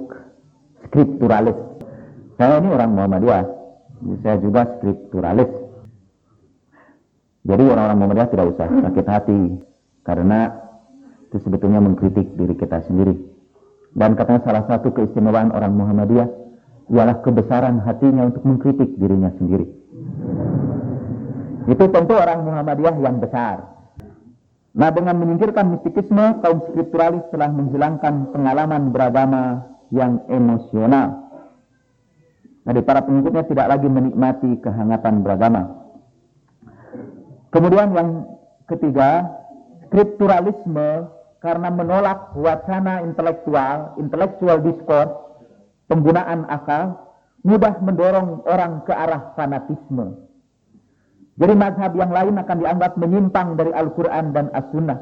skripturalis. 0.86 1.58
Saya 2.38 2.62
ini 2.62 2.68
orang 2.70 2.90
Muhammadiyah, 2.94 3.42
saya 4.22 4.36
juga 4.38 4.66
skripturalis. 4.78 5.50
Jadi 7.42 7.64
orang-orang 7.66 7.98
Muhammadiyah 7.98 8.30
tidak 8.30 8.46
usah 8.54 8.68
sakit 8.70 9.06
hati 9.10 9.40
karena 10.06 10.40
itu 11.26 11.36
sebetulnya 11.42 11.82
mengkritik 11.82 12.38
diri 12.38 12.54
kita 12.54 12.86
sendiri. 12.86 13.18
Dan 13.92 14.14
katanya 14.14 14.40
salah 14.46 14.64
satu 14.70 14.94
keistimewaan 14.94 15.50
orang 15.50 15.74
Muhammadiyah 15.74 16.28
ialah 16.92 17.24
kebesaran 17.24 17.82
hatinya 17.82 18.30
untuk 18.30 18.44
mengkritik 18.46 18.94
dirinya 19.00 19.32
sendiri. 19.36 19.66
Itu 21.66 21.84
tentu 21.88 22.14
orang 22.14 22.46
Muhammadiyah 22.46 22.96
yang 23.00 23.16
besar. 23.18 23.71
Nah 24.72 24.88
dengan 24.88 25.20
menyingkirkan 25.20 25.68
mistikisme, 25.68 26.40
kaum 26.40 26.64
skripturalis 26.72 27.28
telah 27.28 27.52
menghilangkan 27.52 28.32
pengalaman 28.32 28.88
beragama 28.88 29.68
yang 29.92 30.24
emosional. 30.32 31.28
Jadi 32.64 32.80
para 32.80 33.04
pengikutnya 33.04 33.44
tidak 33.52 33.66
lagi 33.68 33.88
menikmati 33.90 34.50
kehangatan 34.64 35.20
beragama. 35.20 35.62
Kemudian 37.52 37.92
yang 37.92 38.08
ketiga, 38.64 39.28
skripturalisme 39.90 41.10
karena 41.44 41.68
menolak 41.68 42.32
wacana 42.32 43.04
intelektual, 43.04 43.92
intelektual 44.00 44.56
discourse, 44.64 45.12
penggunaan 45.90 46.48
akal, 46.48 47.12
mudah 47.44 47.76
mendorong 47.82 48.46
orang 48.48 48.86
ke 48.88 48.94
arah 48.94 49.36
fanatisme. 49.36 50.31
Jadi 51.32 51.54
mazhab 51.56 51.92
yang 51.96 52.12
lain 52.12 52.36
akan 52.36 52.56
dianggap 52.60 52.92
menyimpang 53.00 53.56
dari 53.56 53.72
Al-Quran 53.72 54.36
dan 54.36 54.52
As-Sunnah. 54.52 55.00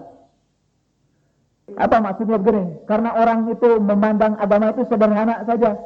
Apa 1.75 1.97
maksudnya 2.03 2.38
begini? 2.38 2.83
Karena 2.87 3.14
orang 3.14 3.51
itu 3.51 3.79
memandang 3.79 4.38
agama 4.38 4.75
itu 4.75 4.87
sederhana 4.90 5.43
saja. 5.47 5.79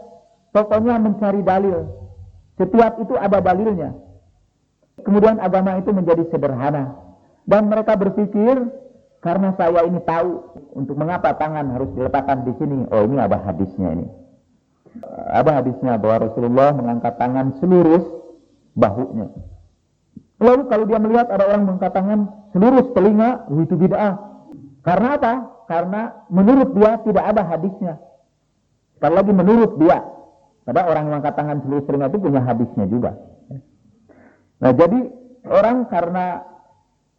Pokoknya 0.53 1.01
mencari 1.01 1.41
dalil. 1.45 1.89
Setiap 2.57 3.01
itu 3.01 3.17
ada 3.17 3.41
dalilnya. 3.41 3.93
Kemudian 5.03 5.43
agama 5.43 5.81
itu 5.81 5.91
menjadi 5.91 6.25
sederhana. 6.31 6.95
Dan 7.45 7.69
mereka 7.69 7.99
berpikir, 7.99 8.57
karena 9.21 9.53
saya 9.57 9.85
ini 9.85 10.01
tahu 10.05 10.61
untuk 10.73 10.97
mengapa 10.97 11.37
tangan 11.37 11.73
harus 11.73 11.91
diletakkan 11.93 12.45
di 12.45 12.53
sini. 12.57 12.89
Oh 12.89 13.05
ini 13.05 13.21
ada 13.21 13.37
hadisnya 13.41 13.93
ini. 13.93 14.07
Ada 15.35 15.61
hadisnya 15.61 15.99
bahwa 15.99 16.31
Rasulullah 16.31 16.71
mengangkat 16.73 17.19
tangan 17.19 17.59
seluruh 17.59 18.03
bahunya. 18.79 19.29
Lalu 20.45 20.63
kalau 20.69 20.85
dia 20.85 21.01
melihat 21.01 21.27
ada 21.33 21.49
orang 21.49 21.65
mengangkat 21.65 21.93
tangan 21.97 22.21
seluruh 22.53 22.93
telinga, 22.93 23.49
itu 23.49 23.75
bid'ah. 23.81 24.15
Karena 24.85 25.09
apa? 25.17 25.33
Karena 25.65 26.01
menurut 26.29 26.77
dia 26.77 27.01
tidak 27.01 27.25
ada 27.25 27.43
hadisnya. 27.49 27.95
Sekali 29.01 29.15
lagi 29.17 29.33
menurut 29.33 29.73
dia. 29.81 30.05
Pada 30.65 30.89
orang 30.89 31.13
yang 31.13 31.21
tangan 31.25 31.61
seluruh 31.65 31.85
telinga 31.89 32.09
itu 32.13 32.19
punya 32.21 32.41
hadisnya 32.45 32.85
juga. 32.89 33.17
Nah 34.61 34.73
jadi 34.73 35.01
orang 35.49 35.89
karena 35.89 36.41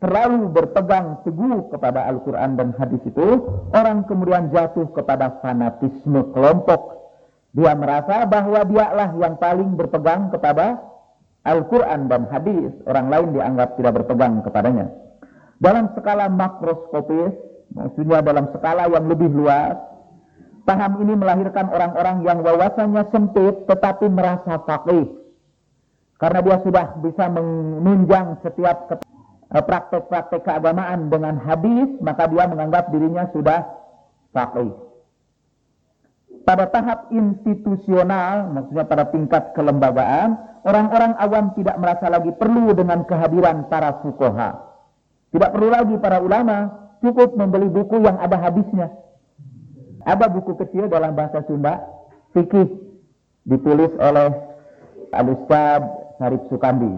terlalu 0.02 0.50
berpegang 0.54 1.22
teguh 1.26 1.70
kepada 1.74 2.06
Al-Quran 2.10 2.58
dan 2.58 2.74
hadis 2.78 3.02
itu, 3.06 3.26
orang 3.74 4.06
kemudian 4.06 4.54
jatuh 4.54 4.90
kepada 4.94 5.42
fanatisme 5.42 6.30
kelompok. 6.34 7.10
Dia 7.56 7.72
merasa 7.74 8.28
bahwa 8.28 8.62
dialah 8.68 9.16
yang 9.18 9.40
paling 9.40 9.74
berpegang 9.80 10.28
kepada 10.30 10.95
Al-Quran 11.46 12.10
dan 12.10 12.26
hadis. 12.34 12.74
Orang 12.90 13.14
lain 13.14 13.38
dianggap 13.38 13.78
tidak 13.78 14.02
berpegang 14.02 14.42
kepadanya. 14.42 14.90
Dalam 15.62 15.94
skala 15.94 16.28
makroskopis, 16.28 17.32
maksudnya 17.72 18.20
dalam 18.26 18.50
skala 18.52 18.90
yang 18.90 19.06
lebih 19.08 19.30
luas, 19.32 19.78
paham 20.68 21.06
ini 21.06 21.14
melahirkan 21.16 21.70
orang-orang 21.70 22.26
yang 22.26 22.42
wawasannya 22.42 23.08
sempit 23.14 23.70
tetapi 23.70 24.10
merasa 24.10 24.60
faqih. 24.66 25.08
Karena 26.20 26.40
dia 26.42 26.58
sudah 26.64 26.86
bisa 27.00 27.28
menunjang 27.30 28.40
setiap 28.42 29.00
Eh, 29.56 29.62
praktek-praktek 29.62 30.42
keagamaan 30.42 31.14
dengan 31.14 31.38
hadis, 31.38 31.88
maka 32.02 32.26
dia 32.26 32.50
menganggap 32.50 32.90
dirinya 32.90 33.30
sudah 33.30 33.62
faqih. 34.34 34.74
Pada 36.44 36.66
tahap 36.74 37.14
institusional, 37.14 38.50
maksudnya 38.52 38.86
pada 38.90 39.06
tingkat 39.14 39.54
kelembagaan, 39.54 40.36
orang-orang 40.66 41.14
awam 41.22 41.46
tidak 41.54 41.78
merasa 41.78 42.10
lagi 42.10 42.34
perlu 42.36 42.74
dengan 42.74 43.06
kehadiran 43.06 43.70
para 43.70 44.02
fukoha. 44.02 44.50
Tidak 45.32 45.50
perlu 45.54 45.70
lagi 45.70 45.96
para 46.02 46.20
ulama, 46.20 46.74
cukup 47.00 47.38
membeli 47.38 47.70
buku 47.70 48.02
yang 48.02 48.18
ada 48.18 48.42
hadisnya. 48.42 48.90
Ada 50.06 50.30
buku 50.30 50.58
kecil 50.58 50.90
dalam 50.90 51.14
bahasa 51.14 51.42
Sunda, 51.46 51.82
fikih, 52.34 52.70
ditulis 53.46 53.94
oleh 53.98 54.30
Al-Ustaz 55.14 55.82
Sarif 56.18 56.46
Sukandi. 56.50 56.94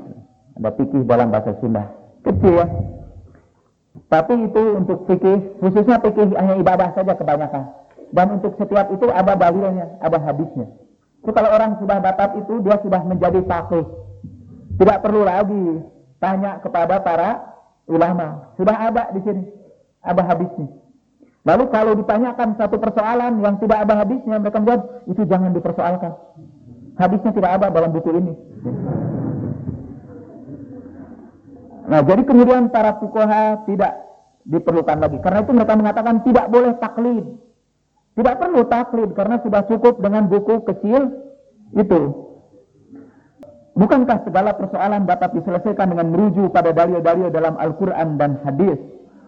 Ada 0.60 0.70
fikih 0.76 1.04
dalam 1.08 1.32
bahasa 1.32 1.56
Sunda 1.60 1.98
kecil 2.28 2.54
ya. 2.60 2.68
Tapi 4.08 4.34
itu 4.46 4.62
untuk 4.78 5.10
fikih, 5.10 5.58
khususnya 5.60 5.98
fikih 6.00 6.32
hanya 6.38 6.56
ibadah 6.62 6.94
saja 6.94 7.18
kebanyakan. 7.18 7.64
Dan 8.14 8.40
untuk 8.40 8.56
setiap 8.56 8.88
itu 8.94 9.10
ada 9.12 9.34
dalilnya, 9.36 10.00
ada 10.00 10.16
hadisnya. 10.22 10.70
Kalau 11.28 11.50
orang 11.52 11.76
sudah 11.84 11.98
batat 12.00 12.40
itu, 12.40 12.64
dia 12.64 12.80
sudah 12.80 13.02
menjadi 13.04 13.44
fakih. 13.44 13.84
Tidak 14.80 14.98
perlu 15.04 15.28
lagi 15.28 15.84
tanya 16.24 16.64
kepada 16.64 17.04
para 17.04 17.30
ulama. 17.90 18.54
Sudah 18.56 18.76
ada 18.78 19.12
di 19.12 19.20
sini, 19.26 19.44
ada 20.00 20.24
hadisnya. 20.24 20.72
Lalu 21.48 21.64
kalau 21.72 21.96
ditanyakan 21.96 22.60
satu 22.60 22.76
persoalan 22.76 23.40
yang 23.40 23.56
tidak 23.60 23.88
ada 23.88 24.04
hadisnya, 24.04 24.36
mereka 24.40 24.60
menjawab, 24.60 25.08
itu 25.08 25.22
jangan 25.28 25.52
dipersoalkan. 25.56 26.12
Hadisnya 27.00 27.32
tidak 27.32 27.52
ada 27.60 27.68
dalam 27.72 27.92
buku 27.96 28.10
ini. 28.20 28.34
Nah, 31.88 32.04
jadi 32.04 32.22
kemudian 32.28 32.68
para 32.68 33.00
fukoha 33.00 33.64
tidak 33.64 33.96
diperlukan 34.44 35.00
lagi. 35.00 35.18
Karena 35.24 35.40
itu 35.44 35.52
mereka 35.56 35.74
mengatakan 35.80 36.16
tidak 36.28 36.46
boleh 36.52 36.76
taklid. 36.84 37.26
Tidak 38.18 38.36
perlu 38.42 38.66
taklid 38.66 39.14
karena 39.14 39.38
sudah 39.46 39.62
cukup 39.70 40.02
dengan 40.02 40.26
buku 40.26 40.66
kecil 40.66 41.14
itu. 41.78 42.02
Bukankah 43.78 44.26
segala 44.26 44.58
persoalan 44.58 45.06
dapat 45.06 45.38
diselesaikan 45.38 45.94
dengan 45.94 46.10
merujuk 46.10 46.50
pada 46.50 46.74
dalil-dalil 46.74 47.30
dalam 47.30 47.54
Al-Quran 47.62 48.18
dan 48.18 48.42
hadis? 48.42 48.82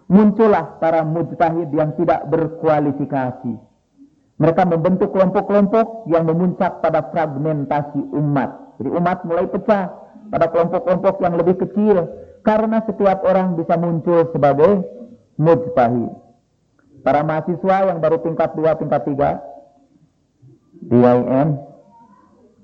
Muncullah 0.10 0.82
para 0.82 1.06
mujtahid 1.06 1.70
yang 1.70 1.94
tidak 2.02 2.26
berkualifikasi. 2.34 3.54
Mereka 4.42 4.64
membentuk 4.66 5.14
kelompok-kelompok 5.14 6.10
yang 6.10 6.26
memuncak 6.26 6.82
pada 6.82 7.14
fragmentasi 7.14 8.02
umat. 8.10 8.82
Jadi 8.82 8.90
umat 8.90 9.22
mulai 9.30 9.46
pecah 9.54 9.94
pada 10.34 10.50
kelompok-kelompok 10.50 11.22
yang 11.22 11.38
lebih 11.38 11.62
kecil 11.62 12.10
karena 12.42 12.82
setiap 12.90 13.22
orang 13.22 13.54
bisa 13.54 13.78
muncul 13.78 14.26
sebagai 14.34 14.82
mujtahid. 15.38 16.29
Para 17.00 17.24
mahasiswa 17.24 17.90
yang 17.90 18.00
baru 18.04 18.20
tingkat 18.20 18.52
2, 18.56 18.82
tingkat 18.82 19.02
3 19.08 19.40
di 20.80 21.00
IM 21.00 21.50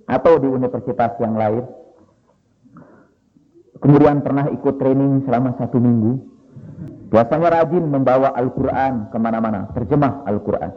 atau 0.06 0.34
di 0.40 0.48
universitas 0.48 1.12
yang 1.20 1.36
lain 1.36 1.66
kemudian 3.82 4.24
pernah 4.24 4.48
ikut 4.50 4.76
training 4.80 5.26
selama 5.28 5.58
satu 5.60 5.78
minggu 5.82 6.22
biasanya 7.12 7.62
rajin 7.62 7.86
membawa 7.86 8.34
Al-Quran 8.34 9.14
ke 9.14 9.18
mana-mana 9.22 9.70
terjemah 9.78 10.26
Al-Quran. 10.26 10.72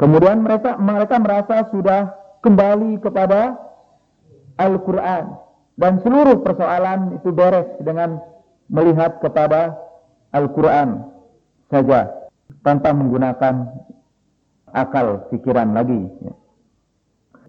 Kemudian 0.00 0.42
mereka 0.42 0.74
mereka 0.80 1.16
merasa 1.22 1.70
sudah 1.70 2.10
kembali 2.42 2.98
kepada 2.98 3.54
Al-Quran 4.58 5.38
dan 5.78 6.02
seluruh 6.02 6.42
persoalan 6.42 7.20
itu 7.20 7.30
beres 7.30 7.68
dengan 7.78 8.18
melihat 8.66 9.22
kepada 9.22 9.78
Al-Quran 10.34 11.06
saja 11.70 12.21
tanpa 12.62 12.94
menggunakan 12.94 13.54
akal 14.72 15.28
pikiran 15.30 15.76
lagi. 15.76 16.08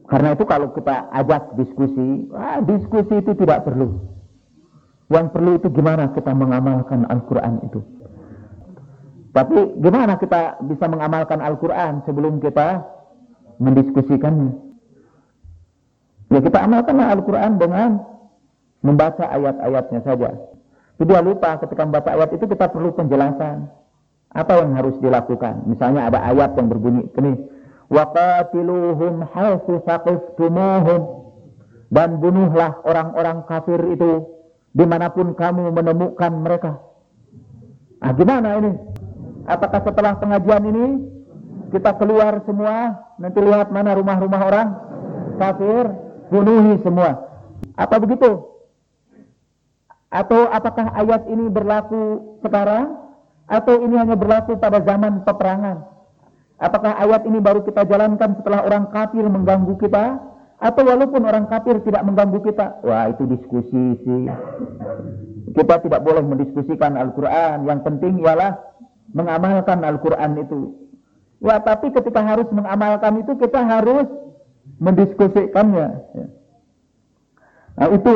Karena 0.10 0.36
itu 0.36 0.44
kalau 0.44 0.76
kita 0.76 1.10
ajak 1.16 1.56
diskusi, 1.56 2.28
ah, 2.36 2.60
diskusi 2.60 3.14
itu 3.24 3.32
tidak 3.40 3.64
perlu. 3.64 4.04
Yang 5.08 5.26
perlu 5.32 5.52
itu 5.58 5.68
gimana 5.72 6.12
kita 6.12 6.36
mengamalkan 6.36 7.08
Al-Quran 7.08 7.64
itu. 7.66 7.80
Tapi 9.34 9.82
gimana 9.82 10.20
kita 10.22 10.62
bisa 10.70 10.86
mengamalkan 10.86 11.42
Al-Quran 11.42 12.06
sebelum 12.06 12.38
kita 12.38 12.86
mendiskusikannya? 13.58 14.54
Ya 16.34 16.40
kita 16.42 16.66
amalkanlah 16.66 17.14
Al-Quran 17.18 17.62
dengan 17.62 17.90
membaca 18.86 19.26
ayat-ayatnya 19.30 20.02
saja. 20.06 20.30
Tidak 20.98 21.22
lupa 21.26 21.58
ketika 21.62 21.82
membaca 21.86 22.10
ayat 22.14 22.30
itu 22.38 22.46
kita 22.46 22.70
perlu 22.70 22.94
penjelasan. 22.94 23.70
Apa 24.34 24.66
yang 24.66 24.74
harus 24.74 24.98
dilakukan? 24.98 25.70
Misalnya 25.70 26.10
ada 26.10 26.20
ayat 26.26 26.58
yang 26.58 26.66
berbunyi 26.66 27.06
ini, 27.22 27.34
waqatiluhum 27.94 29.30
haitsu 29.30 29.78
saqiftumuhum 29.86 31.02
dan 31.94 32.18
bunuhlah 32.18 32.82
orang-orang 32.82 33.46
kafir 33.46 33.78
itu 33.94 34.26
di 34.74 34.86
mana 34.90 35.14
pun 35.14 35.38
kamu 35.38 35.70
menemukan 35.70 36.34
mereka. 36.34 36.82
Ah 38.02 38.12
gimana 38.18 38.58
ini? 38.58 38.74
Apakah 39.46 39.86
setelah 39.86 40.18
pengajian 40.18 40.64
ini 40.66 40.86
kita 41.70 41.94
keluar 42.02 42.42
semua 42.50 42.98
nanti 43.22 43.38
lihat 43.38 43.70
mana 43.70 43.94
rumah-rumah 43.94 44.42
orang 44.42 44.68
kafir 45.38 45.94
bunuhi 46.34 46.82
semua? 46.82 47.22
Apa 47.78 48.02
begitu? 48.02 48.50
Atau 50.10 50.50
apakah 50.50 50.94
ayat 50.98 51.30
ini 51.30 51.46
berlaku 51.54 52.38
sekarang? 52.42 53.03
Atau 53.48 53.84
ini 53.84 53.96
hanya 54.00 54.16
berlaku 54.16 54.56
pada 54.56 54.80
zaman 54.80 55.28
peperangan? 55.28 55.84
Apakah 56.64 56.96
ayat 56.96 57.28
ini 57.28 57.44
baru 57.44 57.66
kita 57.68 57.84
jalankan 57.84 58.40
setelah 58.40 58.64
orang 58.64 58.88
kafir 58.88 59.26
mengganggu 59.28 59.76
kita? 59.84 60.22
Atau 60.64 60.88
walaupun 60.88 61.28
orang 61.28 61.52
kafir 61.52 61.84
tidak 61.84 62.08
mengganggu 62.08 62.40
kita? 62.40 62.80
Wah 62.88 63.12
itu 63.12 63.28
diskusi 63.28 64.00
sih. 64.00 64.24
Kita 65.52 65.76
tidak 65.84 66.02
boleh 66.08 66.24
mendiskusikan 66.24 66.96
Al-Quran. 66.96 67.68
Yang 67.68 67.80
penting 67.84 68.24
ialah 68.24 68.64
mengamalkan 69.12 69.84
Al-Quran 69.84 70.40
itu. 70.40 70.72
Ya, 71.44 71.60
tapi 71.60 71.92
ketika 71.92 72.24
harus 72.24 72.48
mengamalkan 72.56 73.20
itu 73.20 73.36
kita 73.36 73.60
harus 73.60 74.08
mendiskusikannya. 74.80 75.90
Nah 77.76 77.88
itu 77.92 78.16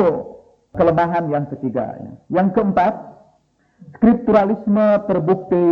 kelemahan 0.72 1.28
yang 1.28 1.44
ketiga. 1.52 2.00
Yang 2.32 2.48
keempat, 2.56 2.92
skripturalisme 3.98 4.86
terbukti 5.06 5.66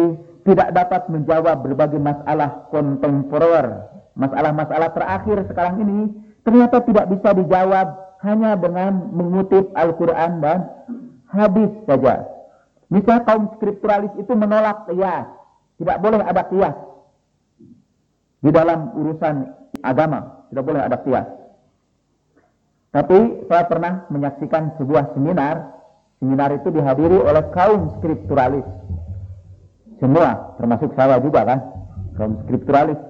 tidak 0.47 0.69
dapat 0.75 1.03
menjawab 1.11 1.66
berbagai 1.66 1.99
masalah 1.99 2.71
kontemporer. 2.71 3.90
Masalah-masalah 4.16 4.90
terakhir 4.97 5.45
sekarang 5.51 5.77
ini 5.83 5.99
ternyata 6.47 6.81
tidak 6.87 7.11
bisa 7.12 7.35
dijawab 7.37 7.87
hanya 8.25 8.57
dengan 8.57 9.12
mengutip 9.12 9.69
Al-Quran 9.77 10.40
dan 10.40 10.59
hadis 11.29 11.71
saja. 11.85 12.25
Misalnya 12.88 13.27
kaum 13.27 13.50
skripturalis 13.59 14.15
itu 14.17 14.33
menolak 14.33 14.87
kias. 14.87 15.27
Tidak 15.77 15.98
boleh 16.00 16.23
ada 16.23 16.42
kias. 16.46 16.77
Di 18.40 18.50
dalam 18.54 18.94
urusan 18.94 19.50
agama, 19.83 20.46
tidak 20.48 20.65
boleh 20.65 20.81
ada 20.87 20.96
kias. 21.02 21.29
Tapi 22.94 23.44
saya 23.50 23.65
pernah 23.69 24.09
menyaksikan 24.09 24.79
sebuah 24.81 25.13
seminar. 25.13 25.75
Seminar 26.17 26.50
itu 26.56 26.69
dihadiri 26.73 27.21
oleh 27.21 27.44
kaum 27.52 27.92
skripturalis. 28.00 28.64
Semua, 30.00 30.56
termasuk 30.56 30.92
saya 30.96 31.21
juga 31.21 31.44
kan, 31.44 31.58
kaum 32.17 32.40
skripturalis 32.44 33.00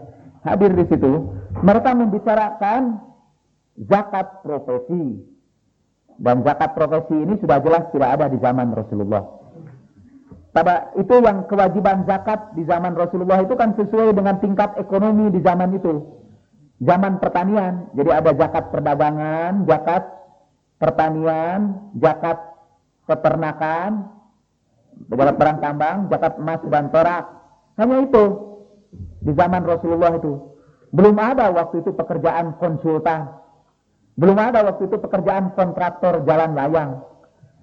hadir 0.47 0.75
di 0.75 0.85
situ. 0.91 1.31
Mereka 1.63 1.91
membicarakan 1.95 2.99
zakat 3.87 4.43
profesi. 4.43 5.23
Dan 6.17 6.41
zakat 6.43 6.73
profesi 6.73 7.13
ini 7.13 7.37
sudah 7.39 7.61
jelas 7.61 7.93
tidak 7.93 8.11
ada 8.17 8.27
di 8.33 8.39
zaman 8.41 8.73
Rasulullah. 8.73 9.25
Pada 10.57 10.89
itu 10.97 11.21
yang 11.21 11.45
kewajiban 11.45 12.09
zakat 12.09 12.57
di 12.57 12.65
zaman 12.65 12.97
Rasulullah 12.97 13.45
itu 13.45 13.53
kan 13.53 13.77
sesuai 13.77 14.17
dengan 14.17 14.41
tingkat 14.41 14.73
ekonomi 14.81 15.29
di 15.29 15.45
zaman 15.45 15.77
itu 15.77 16.01
zaman 16.81 17.21
pertanian. 17.21 17.93
Jadi 17.93 18.11
ada 18.13 18.33
zakat 18.33 18.73
perdagangan, 18.73 19.69
zakat 19.69 20.05
pertanian, 20.81 21.93
zakat 22.01 22.41
peternakan, 23.07 24.11
zakat 25.09 25.37
barang 25.39 25.59
tambang, 25.63 25.97
zakat 26.11 26.35
emas 26.37 26.61
dan 26.67 26.87
perak. 26.91 27.25
Hanya 27.79 27.97
itu 28.03 28.25
di 29.23 29.33
zaman 29.35 29.63
Rasulullah 29.63 30.19
itu. 30.19 30.57
Belum 30.95 31.17
ada 31.19 31.51
waktu 31.53 31.83
itu 31.83 31.91
pekerjaan 31.93 32.57
konsultan. 32.57 33.31
Belum 34.17 34.39
ada 34.41 34.65
waktu 34.65 34.89
itu 34.89 34.97
pekerjaan 34.97 35.53
kontraktor 35.53 36.25
jalan 36.25 36.57
layang. 36.57 37.05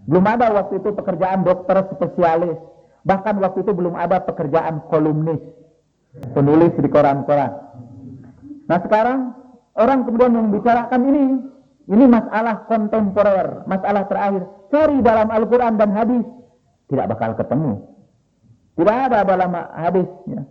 Belum 0.05 0.25
ada 0.27 0.53
waktu 0.53 0.83
itu 0.83 0.93
pekerjaan 0.93 1.41
dokter 1.41 1.81
spesialis. 1.97 2.59
Bahkan 3.03 3.41
waktu 3.41 3.65
itu 3.65 3.71
belum 3.73 3.97
ada 3.97 4.21
pekerjaan 4.21 4.85
kolumnis. 4.87 5.41
Penulis 6.37 6.77
di 6.77 6.89
koran-koran. 6.93 7.51
Nah 8.69 8.79
sekarang 8.85 9.33
orang 9.73 10.05
kemudian 10.05 10.37
membicarakan 10.37 11.01
ini. 11.09 11.25
Ini 11.83 12.07
masalah 12.07 12.63
kontemporer, 12.69 13.67
masalah 13.67 14.07
terakhir. 14.07 14.47
Cari 14.73 15.05
dalam 15.05 15.29
Al-Quran 15.29 15.77
dan 15.77 15.93
hadis. 15.93 16.25
Tidak 16.89 17.05
bakal 17.05 17.37
ketemu. 17.37 17.93
Tidak 18.73 18.97
ada 19.05 19.21
dalam 19.21 19.53
hadisnya. 19.53 20.49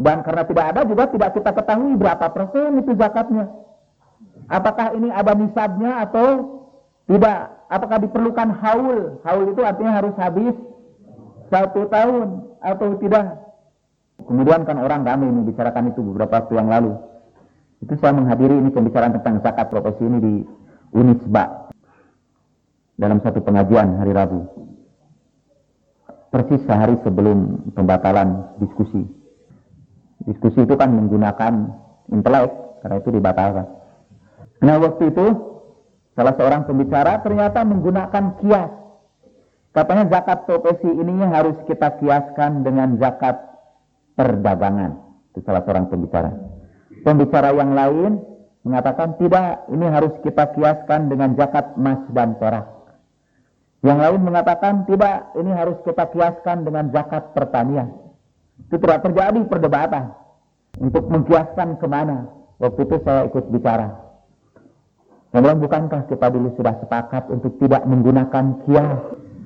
Dan 0.00 0.24
karena 0.24 0.48
tidak 0.48 0.64
ada 0.72 0.80
juga 0.88 1.04
tidak 1.12 1.30
kita 1.36 1.50
ketahui 1.52 1.92
berapa 2.00 2.26
persen 2.32 2.80
itu 2.80 2.96
zakatnya. 2.96 3.52
Apakah 4.48 4.96
ini 4.96 5.12
ada 5.12 5.36
nisabnya 5.36 6.08
atau 6.08 6.28
tidak? 7.04 7.52
Apakah 7.68 8.00
diperlukan 8.00 8.48
haul? 8.64 9.20
Haul 9.28 9.44
itu 9.52 9.60
artinya 9.60 9.92
harus 9.92 10.16
habis 10.16 10.56
satu 11.52 11.92
tahun 11.92 12.48
atau 12.64 12.96
tidak? 12.96 13.44
Kemudian 14.24 14.64
kan 14.64 14.80
orang 14.80 15.04
kami 15.04 15.28
membicarakan 15.28 15.92
itu 15.92 16.00
beberapa 16.00 16.40
waktu 16.40 16.56
yang 16.56 16.68
lalu. 16.72 16.96
Itu 17.84 17.92
saya 18.00 18.16
menghadiri 18.16 18.56
ini 18.56 18.72
pembicaraan 18.72 19.20
tentang 19.20 19.44
zakat 19.44 19.68
profesi 19.68 20.00
ini 20.00 20.18
di 20.22 20.34
Unisba 20.96 21.62
dalam 23.02 23.18
satu 23.18 23.42
pengajian 23.42 23.98
hari 23.98 24.14
Rabu. 24.14 24.46
Persis 26.30 26.62
sehari 26.62 26.94
sebelum 27.02 27.66
pembatalan 27.74 28.54
diskusi. 28.62 29.02
Diskusi 30.22 30.62
itu 30.62 30.78
kan 30.78 30.94
menggunakan 30.94 31.52
intelek, 32.14 32.54
karena 32.80 32.96
itu 33.02 33.10
dibatalkan. 33.10 33.66
Nah 34.62 34.78
waktu 34.78 35.10
itu 35.10 35.26
salah 36.14 36.38
seorang 36.38 36.62
pembicara 36.62 37.18
ternyata 37.26 37.66
menggunakan 37.66 38.38
kias. 38.38 38.70
Katanya 39.74 40.04
zakat 40.08 40.46
profesi 40.46 40.86
ini 40.86 41.26
harus 41.26 41.58
kita 41.66 41.98
kiaskan 41.98 42.62
dengan 42.62 43.02
zakat 43.02 43.40
perdagangan. 44.14 45.00
Itu 45.34 45.42
salah 45.42 45.64
seorang 45.66 45.90
pembicara. 45.90 46.30
Pembicara 47.02 47.50
yang 47.56 47.72
lain 47.74 48.20
mengatakan 48.62 49.16
tidak, 49.18 49.66
ini 49.72 49.84
harus 49.90 50.12
kita 50.22 50.54
kiaskan 50.54 51.10
dengan 51.10 51.34
zakat 51.34 51.74
emas 51.74 52.04
dan 52.14 52.36
perak. 52.36 52.81
Yang 53.82 53.98
lain 53.98 54.22
mengatakan 54.22 54.86
tidak, 54.86 55.34
ini 55.34 55.50
harus 55.50 55.74
kita 55.82 56.06
kiaskan 56.14 56.62
dengan 56.62 56.94
zakat 56.94 57.34
pertanian. 57.34 57.90
Itu 58.70 58.78
tidak 58.78 59.02
terjadi 59.02 59.42
perdebatan. 59.50 60.14
Untuk 60.78 61.10
mengkiaskan 61.10 61.82
ke 61.82 61.86
mana? 61.90 62.30
Waktu 62.62 62.86
itu 62.86 62.96
saya 63.02 63.26
ikut 63.26 63.44
bicara. 63.50 63.90
Saya 65.34 65.56
bukankah 65.58 66.06
kita 66.06 66.26
dulu 66.30 66.54
sudah 66.54 66.78
sepakat 66.78 67.26
untuk 67.32 67.58
tidak 67.58 67.82
menggunakan 67.88 68.62
kias 68.68 69.00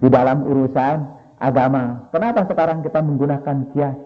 di 0.05 0.09
dalam 0.13 0.45
urusan 0.45 0.97
agama? 1.41 2.11
Kenapa 2.13 2.45
sekarang 2.45 2.85
kita 2.85 3.01
menggunakan 3.01 3.73
kias? 3.73 3.97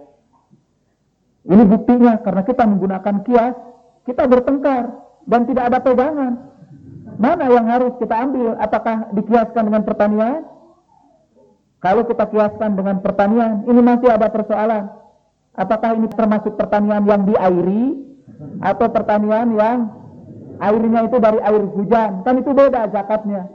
Ini 1.48 1.62
buktinya 1.64 2.20
karena 2.20 2.42
kita 2.44 2.68
menggunakan 2.68 3.16
kias, 3.24 3.56
kita 4.04 4.28
bertengkar 4.28 4.92
dan 5.24 5.40
tidak 5.48 5.64
ada 5.72 5.78
pegangan. 5.80 6.49
Mana 7.20 7.52
yang 7.52 7.68
harus 7.68 7.92
kita 8.00 8.16
ambil? 8.16 8.56
Apakah 8.56 9.12
dikiaskan 9.12 9.68
dengan 9.68 9.84
pertanian? 9.84 10.48
Kalau 11.84 12.08
kita 12.08 12.24
kiaskan 12.32 12.76
dengan 12.76 13.04
pertanian, 13.04 13.64
ini 13.68 13.80
masih 13.84 14.08
ada 14.08 14.32
persoalan. 14.32 14.88
Apakah 15.52 16.00
ini 16.00 16.08
termasuk 16.08 16.56
pertanian 16.56 17.04
yang 17.04 17.28
diairi 17.28 18.08
atau 18.64 18.88
pertanian 18.88 19.52
yang 19.52 19.78
airnya 20.64 21.00
itu 21.08 21.16
dari 21.20 21.40
air 21.44 21.60
hujan? 21.76 22.24
Kan 22.24 22.40
itu 22.40 22.56
beda 22.56 22.88
zakatnya. 22.88 23.52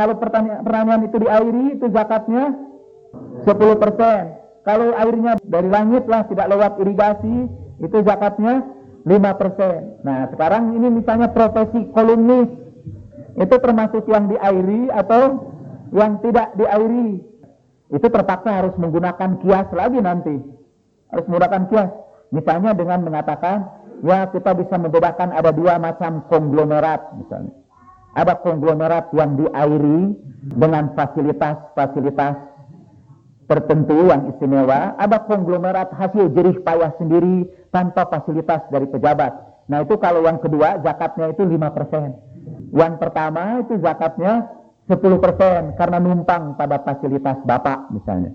Kalau 0.00 0.16
pertanian, 0.16 0.64
pertanian 0.64 1.00
itu 1.04 1.16
diairi, 1.20 1.66
itu 1.76 1.86
zakatnya 1.92 2.56
10 3.44 3.76
persen. 3.76 4.40
Kalau 4.64 4.96
airnya 4.96 5.36
dari 5.44 5.68
langit 5.68 6.08
lah 6.08 6.24
tidak 6.24 6.48
lewat 6.48 6.80
irigasi, 6.80 7.52
itu 7.84 7.96
zakatnya 8.00 8.64
5%. 9.04 10.00
Nah, 10.00 10.32
sekarang 10.32 10.72
ini 10.72 10.88
misalnya 10.88 11.28
profesi 11.28 11.84
kolumnis. 11.92 12.63
Itu 13.34 13.56
termasuk 13.58 14.06
yang 14.06 14.30
diairi 14.30 14.90
atau 14.94 15.50
yang 15.90 16.22
tidak 16.22 16.54
diairi. 16.54 17.22
Itu 17.90 18.06
terpaksa 18.10 18.50
harus 18.62 18.74
menggunakan 18.78 19.42
kias 19.42 19.68
lagi 19.74 19.98
nanti. 19.98 20.34
Harus 21.10 21.24
menggunakan 21.26 21.62
kias. 21.70 21.90
Misalnya 22.34 22.74
dengan 22.74 23.06
mengatakan, 23.06 23.70
ya 24.02 24.26
kita 24.30 24.54
bisa 24.58 24.74
membedakan 24.78 25.30
ada 25.30 25.50
dua 25.54 25.78
macam 25.78 26.26
konglomerat 26.26 27.14
misalnya. 27.18 27.54
Ada 28.14 28.38
konglomerat 28.42 29.10
yang 29.14 29.34
diairi 29.34 30.14
dengan 30.54 30.94
fasilitas-fasilitas 30.94 32.54
tertentu 33.44 34.08
yang 34.08 34.30
istimewa, 34.32 34.96
ada 34.96 35.20
konglomerat 35.26 35.92
hasil 35.92 36.32
jerih 36.32 36.64
payah 36.64 36.94
sendiri 36.96 37.44
tanpa 37.68 38.08
fasilitas 38.08 38.64
dari 38.72 38.88
pejabat. 38.88 39.32
Nah 39.68 39.84
itu 39.84 39.96
kalau 40.00 40.24
yang 40.24 40.40
kedua 40.40 40.80
zakatnya 40.80 41.32
itu 41.32 41.44
5%. 41.44 42.33
Yang 42.74 42.94
pertama 43.00 43.64
itu 43.64 43.78
zakatnya 43.80 44.50
10% 44.90 45.78
karena 45.80 45.98
numpang 46.02 46.58
pada 46.58 46.82
fasilitas 46.84 47.40
bapak 47.46 47.88
misalnya. 47.94 48.32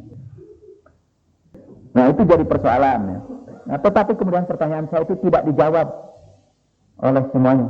Nah 1.93 2.05
itu 2.10 2.22
jadi 2.26 2.45
persoalan. 2.45 2.99
Ya. 3.05 3.20
Nah, 3.70 3.78
tetapi 3.78 4.18
kemudian 4.18 4.49
pertanyaan 4.49 4.89
saya 4.89 5.05
itu 5.05 5.14
tidak 5.22 5.45
dijawab 5.45 5.88
oleh 7.05 7.24
semuanya. 7.30 7.70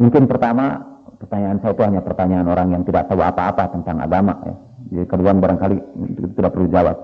Mungkin 0.00 0.24
pertama 0.24 0.80
pertanyaan 1.20 1.60
saya 1.60 1.72
itu 1.76 1.82
hanya 1.84 2.00
pertanyaan 2.00 2.48
orang 2.48 2.68
yang 2.72 2.82
tidak 2.88 3.12
tahu 3.12 3.20
apa-apa 3.20 3.68
tentang 3.76 4.00
agama 4.00 4.32
ya 4.48 4.56
jadi 4.90 5.06
kedua 5.06 5.30
barangkali 5.38 5.76
tidak 6.34 6.50
perlu 6.50 6.68
jawab. 6.68 6.96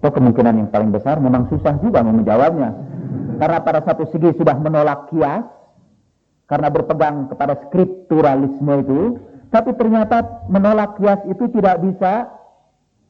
Atau 0.00 0.10
kemungkinan 0.20 0.54
yang 0.64 0.68
paling 0.68 0.90
besar 0.92 1.20
memang 1.20 1.48
susah 1.52 1.76
juga 1.80 2.00
menjawabnya. 2.00 2.70
Karena 3.40 3.58
pada 3.60 3.80
satu 3.84 4.08
segi 4.08 4.36
sudah 4.36 4.56
menolak 4.60 5.12
kias, 5.12 5.44
karena 6.44 6.68
berpegang 6.68 7.32
kepada 7.32 7.56
skripturalisme 7.68 8.74
itu, 8.84 9.00
tapi 9.48 9.70
ternyata 9.78 10.44
menolak 10.50 10.98
kias 11.00 11.22
itu 11.30 11.48
tidak 11.54 11.80
bisa 11.80 12.28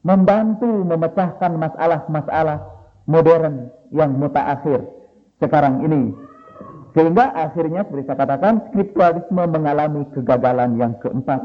membantu 0.05 0.69
memecahkan 0.85 1.57
masalah-masalah 1.57 2.61
modern 3.09 3.73
yang 3.89 4.13
mutaakhir 4.15 4.85
sekarang 5.41 5.81
ini. 5.83 6.13
Sehingga 6.95 7.35
akhirnya 7.35 7.83
seperti 7.83 8.07
saya 8.07 8.19
katakan, 8.23 8.53
skripturalisme 8.71 9.43
mengalami 9.51 10.07
kegagalan 10.15 10.79
yang 10.79 10.95
keempat. 11.03 11.43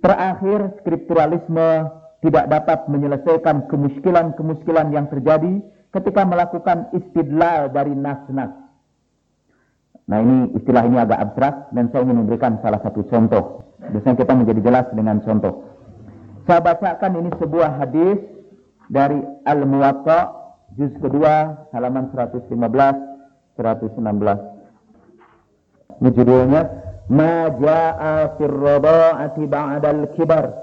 Terakhir, 0.00 0.78
skripturalisme 0.80 1.68
tidak 2.24 2.48
dapat 2.48 2.88
menyelesaikan 2.88 3.68
kemuskilan-kemuskilan 3.68 4.88
yang 4.94 5.06
terjadi 5.12 5.60
ketika 5.92 6.22
melakukan 6.24 6.88
istidlal 6.96 7.68
dari 7.68 7.92
nas-nas. 7.92 8.67
Nah 10.07 10.19
ini 10.19 10.51
istilah 10.59 10.83
ini 10.83 10.97
agak 10.99 11.19
abstrak 11.19 11.71
dan 11.71 11.87
saya 11.89 12.03
ingin 12.03 12.17
memberikan 12.23 12.59
salah 12.59 12.79
satu 12.83 13.07
contoh. 13.07 13.63
Biasanya 13.79 14.17
kita 14.19 14.33
menjadi 14.35 14.61
jelas 14.63 14.85
dengan 14.91 15.23
contoh. 15.23 15.63
Saya 16.43 16.59
bacakan 16.59 17.23
ini 17.23 17.31
sebuah 17.39 17.79
hadis 17.79 18.19
dari 18.91 19.23
Al-Muwatta 19.47 20.35
juz 20.75 20.91
kedua 20.99 21.67
halaman 21.71 22.11
115 22.11 22.51
116. 23.55 26.03
Ini 26.03 26.09
judulnya 26.11 26.83
ما 27.09 27.47
جاء 27.47 28.27
في 28.37 28.45
الرضاعة 28.45 29.33
بعد 29.37 29.85
الكبر 29.85 30.53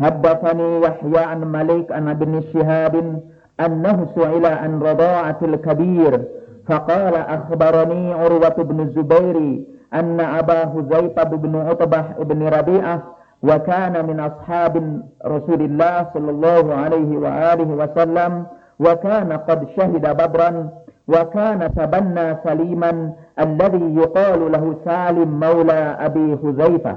حدثني 0.00 0.80
يحيى 0.80 1.18
عن 1.18 1.52
مليك 1.52 1.92
عن 1.92 2.08
ابن 2.08 2.42
شهاب 2.52 3.22
أنه 3.60 4.08
سئل 4.14 4.46
عن 4.46 4.78
رضاعة 4.78 5.38
الكبير 5.42 6.24
فقال 6.67 7.15
أخبرني 7.15 8.13
عروة 8.13 8.49
بن 8.57 8.79
الزبير 8.79 9.63
أن 9.93 10.19
أبا 10.19 10.63
هزيفة 10.63 11.23
بن 11.23 11.55
عطبة 11.55 12.01
بن 12.19 12.47
ربيعة 12.47 13.03
وكان 13.43 14.05
من 14.07 14.19
أصحاب 14.19 15.01
رسول 15.25 15.61
الله 15.61 16.07
صلى 16.13 16.31
الله 16.31 16.73
عليه 16.75 17.17
وآله 17.17 17.63
وسلم 17.83 18.45
وكان 18.79 19.33
قد 19.33 19.67
شهد 19.77 20.01
بدرا 20.01 20.69
وكان 21.07 21.73
تبنى 21.75 22.37
سليما 22.43 23.11
الذي 23.39 23.95
يقال 23.95 24.51
له 24.51 24.75
سالم 24.85 25.39
مولى 25.39 25.97
أبي 25.99 26.37
حذيفة 26.43 26.95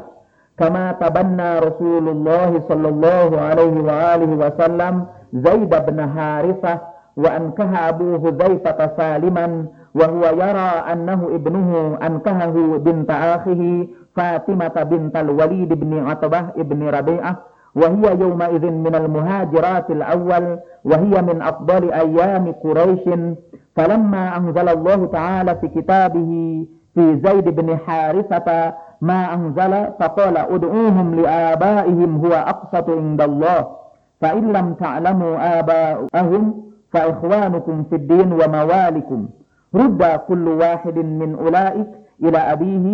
كما 0.58 0.92
تبنى 0.92 1.58
رسول 1.58 2.08
الله 2.08 2.62
صلى 2.68 2.88
الله 2.88 3.40
عليه 3.40 3.80
وآله 3.80 4.46
وسلم 4.46 5.04
زيد 5.32 5.70
بن 5.86 6.08
حارثة 6.16 6.78
وأنكه 7.16 7.88
أبو 7.88 8.18
حذيفة 8.26 8.90
سالما 8.96 9.66
وهو 9.94 10.24
يرى 10.24 10.70
أنه 10.92 11.28
ابنه 11.34 11.98
أنكهه 12.06 12.76
بنت 12.78 13.10
أخيه 13.10 13.86
فاطمة 14.16 14.68
بنت 14.90 15.16
الوليد 15.16 15.72
بن 15.72 16.06
عتبة 16.08 16.40
بن 16.56 16.88
ربيعة 16.88 17.36
وهي 17.74 18.20
يومئذ 18.20 18.64
من 18.70 18.94
المهاجرات 18.94 19.90
الأول 19.90 20.58
وهي 20.84 21.22
من 21.22 21.42
أفضل 21.42 21.92
أيام 21.92 22.52
قريش. 22.52 23.00
فلما 23.76 24.36
أنزل 24.36 24.68
الله 24.68 25.06
تعالى 25.06 25.54
في 25.54 25.68
كتابه 25.68 26.64
في 26.94 27.20
زيد 27.24 27.48
بن 27.48 27.78
حارثة 27.86 28.74
ما 29.00 29.34
أنزل 29.34 29.86
فقال 30.00 30.36
ادعوهم 30.38 31.14
لآبائهم 31.14 32.16
هو 32.26 32.32
أقسط 32.32 32.90
عند 32.90 33.20
الله 33.20 33.66
فإن 34.20 34.52
لم 34.52 34.74
تعلموا 34.74 35.58
آباءهم 35.60 36.65
فإخوانكم 36.92 37.84
في 37.90 37.96
الدين 37.96 38.32
وموالكم. 38.32 39.28
رد 39.74 40.02
كل 40.28 40.48
واحد 40.48 40.98
من 40.98 41.34
أولئك 41.34 41.90
إلى 42.24 42.38
أبيه 42.38 42.86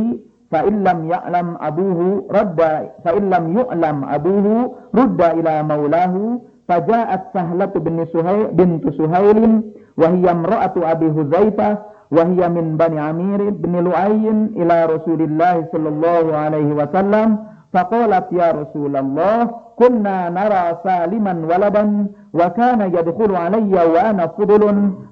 فإن 0.51 0.85
لم 0.85 1.11
يعلم 1.11 1.57
أبوه 1.61 2.01
رد 2.31 2.61
فإن 3.05 3.31
لم 3.31 3.59
يعلم 3.59 4.05
أبوه 4.05 4.75
رد 4.95 5.23
إلى 5.23 5.63
مولاه. 5.63 6.41
فجاءت 6.69 7.23
سهلة 7.35 7.73
بن 7.77 8.05
سهيل 8.13 8.47
بنت 8.47 8.89
سهيل 8.89 9.63
وهي 9.97 10.31
امرأة 10.31 10.75
أبي 10.77 11.07
هزيفة 11.07 11.79
وهي 12.11 12.49
من 12.49 12.77
بني 12.77 13.01
عمير 13.01 13.51
بن 13.51 13.85
لؤي 13.85 14.31
إلى 14.57 14.87
رسول 14.87 15.23
الله 15.23 15.65
صلى 15.73 15.89
الله 15.89 16.37
عليه 16.37 16.71
وسلم. 16.75 17.39
فقالت 17.75 18.27
يا 18.33 18.51
رسول 18.61 18.97
الله 18.97 19.51
كنا 19.77 20.29
نرى 20.31 20.65
سالما 20.85 21.33
ولدا 21.51 22.07
وكان 22.35 22.81
يدخل 22.81 23.37
علي 23.37 23.75
وأنا 23.95 24.27
فضل 24.27 24.63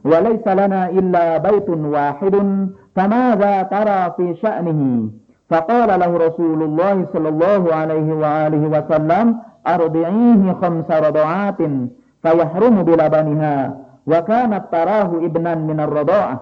وليس 0.05 0.47
لنا 0.49 0.89
إلا 0.91 1.39
بيت 1.39 1.69
واحد 1.69 2.35
فماذا 2.97 3.63
ترى 3.63 4.01
في 4.17 4.35
شأنه؟ 4.43 5.09
فقال 5.51 6.01
له 6.01 6.17
رسول 6.27 6.63
الله 6.63 7.07
صلى 7.13 7.29
الله 7.29 7.75
عليه 7.75 8.09
وآله 8.13 8.63
وسلم 8.79 9.37
أرضعيه 9.67 10.43
خمس 10.63 10.91
رضعات 10.91 11.59
فيحرم 12.23 12.83
بلبنها 12.83 13.77
وكانت 14.07 14.63
تراه 14.73 15.11
ابنا 15.27 15.55
من 15.55 15.81
الرضاعة. 15.81 16.41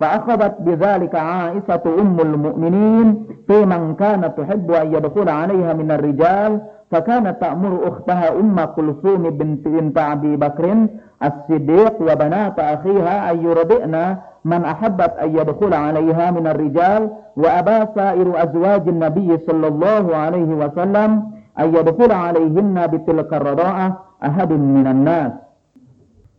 فأخذت 0.00 0.54
بذلك 0.60 1.14
عائشة 1.14 1.82
أم 2.00 2.20
المؤمنين 2.20 3.26
في 3.46 3.64
من 3.66 3.94
كانت 3.94 4.32
تحب 4.40 4.70
أن 4.72 4.94
يدخل 4.94 5.28
عليها 5.28 5.72
من 5.72 5.90
الرجال 5.90 6.60
فكانت 6.90 7.40
تأمر 7.40 7.88
أختها 7.88 8.40
أم 8.40 8.64
كلثوم 8.64 9.22
بنت 9.30 9.68
بنت 9.68 9.98
أبي 9.98 10.36
بكر 10.36 10.86
الصديق 11.22 11.94
وبنات 12.02 12.58
أخيها 12.58 13.30
أن 13.30 13.36
يرضئن 13.44 14.16
من 14.44 14.64
أحبت 14.64 15.12
أن 15.22 15.30
يدخل 15.38 15.74
عليها 15.74 16.30
من 16.30 16.46
الرجال 16.46 17.10
وأبى 17.36 17.78
سائر 17.94 18.42
أزواج 18.42 18.88
النبي 18.88 19.38
صلى 19.46 19.66
الله 19.68 20.16
عليه 20.16 20.50
وسلم 20.54 21.10
أن 21.58 21.74
يدخل 21.74 22.12
عليهن 22.12 22.86
بتلك 22.86 23.34
الرضاعة 23.34 23.98
أحد 24.24 24.52
من 24.52 24.86
الناس 24.86 25.32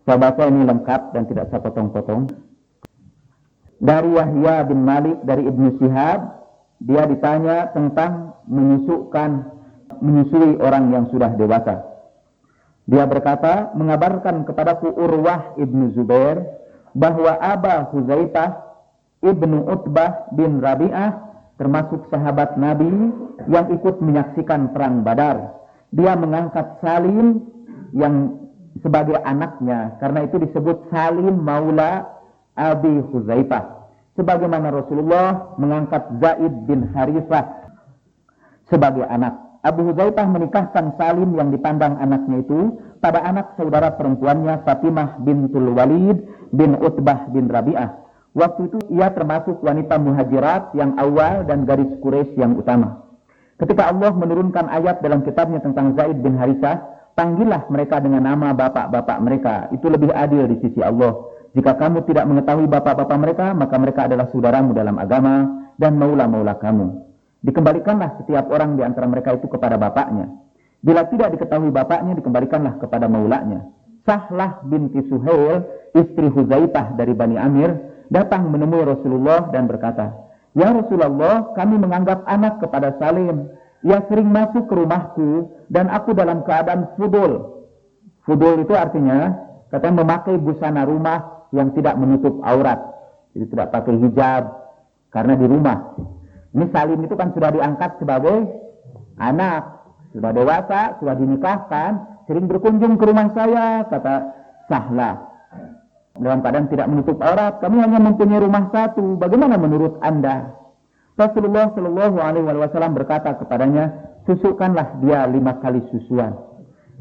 Sahabat 0.06 0.38
ini 0.38 0.70
lengkap 0.70 1.18
dan 1.18 1.26
tidak 1.26 1.50
saya 1.50 1.66
potong-potong. 1.66 2.30
Dari 3.81 4.13
Yahya 4.13 4.69
bin 4.69 4.85
Malik 4.85 5.25
dari 5.25 5.49
Ibnu 5.49 5.81
Syihab, 5.81 6.21
dia 6.85 7.09
ditanya 7.09 7.73
tentang 7.73 8.37
menyusukkan 8.45 9.31
menyusui 10.05 10.61
orang 10.61 10.93
yang 10.93 11.05
sudah 11.09 11.33
dewasa. 11.37 11.81
Dia 12.85 13.09
berkata, 13.09 13.73
mengabarkan 13.73 14.45
kepadaku 14.45 14.93
Urwah 14.93 15.57
Ibnu 15.57 15.97
Zubair 15.97 16.45
bahwa 16.93 17.39
Aba 17.39 17.89
Huzaifah 17.93 18.71
Ibnu 19.21 19.69
Utbah 19.69 20.33
bin 20.33 20.59
Rabi'ah 20.59 21.13
termasuk 21.61 22.09
sahabat 22.09 22.57
Nabi 22.57 22.89
yang 23.53 23.69
ikut 23.69 24.01
menyaksikan 24.01 24.73
perang 24.73 25.05
Badar. 25.05 25.61
Dia 25.93 26.17
mengangkat 26.17 26.81
Salim 26.81 27.45
yang 27.93 28.41
sebagai 28.81 29.21
anaknya 29.23 30.01
karena 30.01 30.25
itu 30.25 30.41
disebut 30.41 30.89
Salim 30.89 31.37
Maula 31.45 32.20
Abi 32.61 33.01
Huzaifah 33.09 33.89
sebagaimana 34.21 34.69
Rasulullah 34.69 35.57
mengangkat 35.57 36.21
Zaid 36.21 36.53
bin 36.69 36.93
Harithah 36.93 37.73
sebagai 38.69 39.09
anak 39.09 39.33
Abu 39.65 39.89
Huzaifah 39.89 40.29
menikahkan 40.29 41.01
Salim 41.01 41.33
yang 41.41 41.49
dipandang 41.49 41.97
anaknya 41.97 42.45
itu 42.45 42.77
pada 43.01 43.25
anak 43.25 43.57
saudara 43.57 43.97
perempuannya 43.97 44.61
Fatimah 44.69 45.25
bintul 45.25 45.73
Walid 45.73 46.21
bin 46.53 46.77
Utbah 46.77 47.33
bin 47.33 47.49
Rabi'ah 47.49 47.97
waktu 48.37 48.69
itu 48.69 48.79
ia 48.93 49.09
termasuk 49.17 49.65
wanita 49.65 49.97
muhajirat 49.97 50.77
yang 50.77 51.01
awal 51.01 51.49
dan 51.49 51.65
garis 51.65 51.89
Quraisy 52.05 52.37
yang 52.37 52.61
utama 52.61 53.09
ketika 53.57 53.89
Allah 53.89 54.13
menurunkan 54.13 54.69
ayat 54.69 55.01
dalam 55.01 55.25
kitabnya 55.25 55.65
tentang 55.65 55.97
Zaid 55.97 56.21
bin 56.21 56.37
Harithah 56.37 57.01
panggillah 57.21 57.69
mereka 57.69 58.01
dengan 58.01 58.25
nama 58.25 58.57
bapak-bapak 58.57 59.19
mereka. 59.21 59.55
Itu 59.77 59.93
lebih 59.93 60.09
adil 60.09 60.49
di 60.49 60.57
sisi 60.65 60.81
Allah. 60.81 61.13
Jika 61.51 61.75
kamu 61.75 62.07
tidak 62.07 62.25
mengetahui 62.31 62.71
bapak-bapak 62.71 63.19
mereka, 63.19 63.47
maka 63.53 63.77
mereka 63.79 64.07
adalah 64.07 64.31
saudaramu 64.31 64.71
dalam 64.71 64.97
agama 65.03 65.67
dan 65.77 65.99
maula-maula 65.99 66.55
kamu. 66.63 67.11
Dikembalikanlah 67.43 68.23
setiap 68.23 68.47
orang 68.53 68.79
di 68.79 68.83
antara 68.87 69.09
mereka 69.11 69.35
itu 69.35 69.51
kepada 69.51 69.75
bapaknya. 69.81 70.31
Bila 70.81 71.09
tidak 71.11 71.35
diketahui 71.37 71.75
bapaknya, 71.75 72.15
dikembalikanlah 72.17 72.79
kepada 72.79 73.11
maulanya. 73.11 73.67
Sahlah 74.07 74.63
binti 74.65 75.03
Suhail, 75.11 75.67
istri 75.93 76.31
Huzaifah 76.31 76.95
dari 76.97 77.13
Bani 77.13 77.37
Amir, 77.37 77.75
datang 78.09 78.49
menemui 78.49 78.87
Rasulullah 78.87 79.51
dan 79.51 79.67
berkata, 79.67 80.15
Ya 80.55 80.71
Rasulullah, 80.71 81.53
kami 81.55 81.79
menganggap 81.79 82.25
anak 82.27 82.63
kepada 82.63 82.95
Salim 82.99 83.51
ia 83.81 84.05
sering 84.13 84.29
masuk 84.29 84.69
ke 84.69 84.75
rumahku 84.77 85.49
dan 85.73 85.89
aku 85.89 86.13
dalam 86.13 86.45
keadaan 86.45 86.93
fudul. 87.01 87.65
Fudul 88.29 88.61
itu 88.61 88.77
artinya 88.77 89.33
katanya 89.73 90.05
memakai 90.05 90.37
busana 90.37 90.85
rumah 90.85 91.40
yang 91.55 91.75
tidak 91.75 91.99
menutup 91.99 92.39
aurat. 92.43 92.79
Jadi 93.35 93.47
tidak 93.51 93.71
pakai 93.71 93.95
hijab 93.99 94.43
karena 95.15 95.35
di 95.39 95.47
rumah. 95.47 95.79
Ini 96.51 96.67
Salim 96.75 96.99
itu 97.07 97.15
kan 97.15 97.31
sudah 97.31 97.51
diangkat 97.55 98.03
sebagai 98.03 98.37
anak, 99.23 99.63
sudah 100.11 100.31
dewasa, 100.35 100.99
sudah 100.99 101.15
dinikahkan, 101.15 101.91
sering 102.27 102.51
berkunjung 102.51 102.99
ke 102.99 103.05
rumah 103.07 103.31
saya, 103.31 103.87
kata 103.87 104.15
Sahla. 104.67 105.31
Dalam 106.19 106.43
keadaan 106.43 106.67
tidak 106.69 106.91
menutup 106.91 107.23
aurat, 107.23 107.63
kami 107.63 107.81
hanya 107.81 108.03
mempunyai 108.03 108.43
rumah 108.43 108.69
satu. 108.75 109.15
Bagaimana 109.17 109.57
menurut 109.57 110.03
Anda? 110.03 110.59
Rasulullah 111.15 111.71
Shallallahu 111.73 112.17
Alaihi 112.19 112.45
Wasallam 112.45 112.99
berkata 112.99 113.39
kepadanya, 113.39 114.11
susukkanlah 114.27 115.01
dia 115.05 115.25
lima 115.31 115.59
kali 115.63 115.81
susuan, 115.95 116.35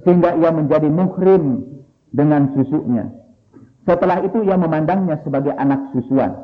sehingga 0.05 0.37
ia 0.37 0.53
menjadi 0.53 0.87
muhrim 0.87 1.65
dengan 2.13 2.53
susunya. 2.53 3.09
Setelah 3.89 4.21
itu 4.21 4.45
ia 4.45 4.53
memandangnya 4.53 5.17
sebagai 5.25 5.49
anak 5.57 5.89
susuan. 5.97 6.37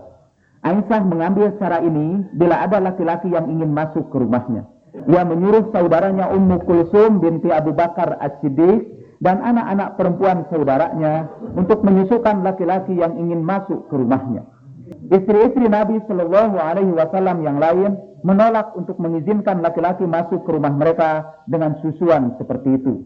Aisyah 0.66 1.06
mengambil 1.06 1.54
cara 1.62 1.78
ini 1.78 2.26
bila 2.34 2.66
ada 2.66 2.82
laki-laki 2.82 3.30
yang 3.30 3.46
ingin 3.46 3.70
masuk 3.70 4.10
ke 4.10 4.18
rumahnya. 4.18 4.66
Ia 5.06 5.22
menyuruh 5.22 5.70
saudaranya 5.70 6.34
Ummu 6.34 6.66
Kulsum 6.66 7.22
binti 7.22 7.54
Abu 7.54 7.78
Bakar 7.78 8.18
As-Siddiq 8.18 8.90
dan 9.22 9.46
anak-anak 9.46 9.94
perempuan 9.94 10.50
saudaranya 10.50 11.30
untuk 11.54 11.86
menyusukan 11.86 12.42
laki-laki 12.42 12.98
yang 12.98 13.14
ingin 13.14 13.46
masuk 13.46 13.86
ke 13.88 13.96
rumahnya. 13.96 14.50
Istri-istri 15.14 15.70
Nabi 15.70 16.02
Shallallahu 16.10 16.58
Alaihi 16.58 16.98
Wasallam 16.98 17.46
yang 17.46 17.62
lain 17.62 17.94
menolak 18.26 18.74
untuk 18.74 18.98
mengizinkan 18.98 19.62
laki-laki 19.62 20.10
masuk 20.10 20.42
ke 20.42 20.50
rumah 20.50 20.74
mereka 20.74 21.30
dengan 21.46 21.78
susuan 21.86 22.34
seperti 22.42 22.82
itu. 22.82 23.06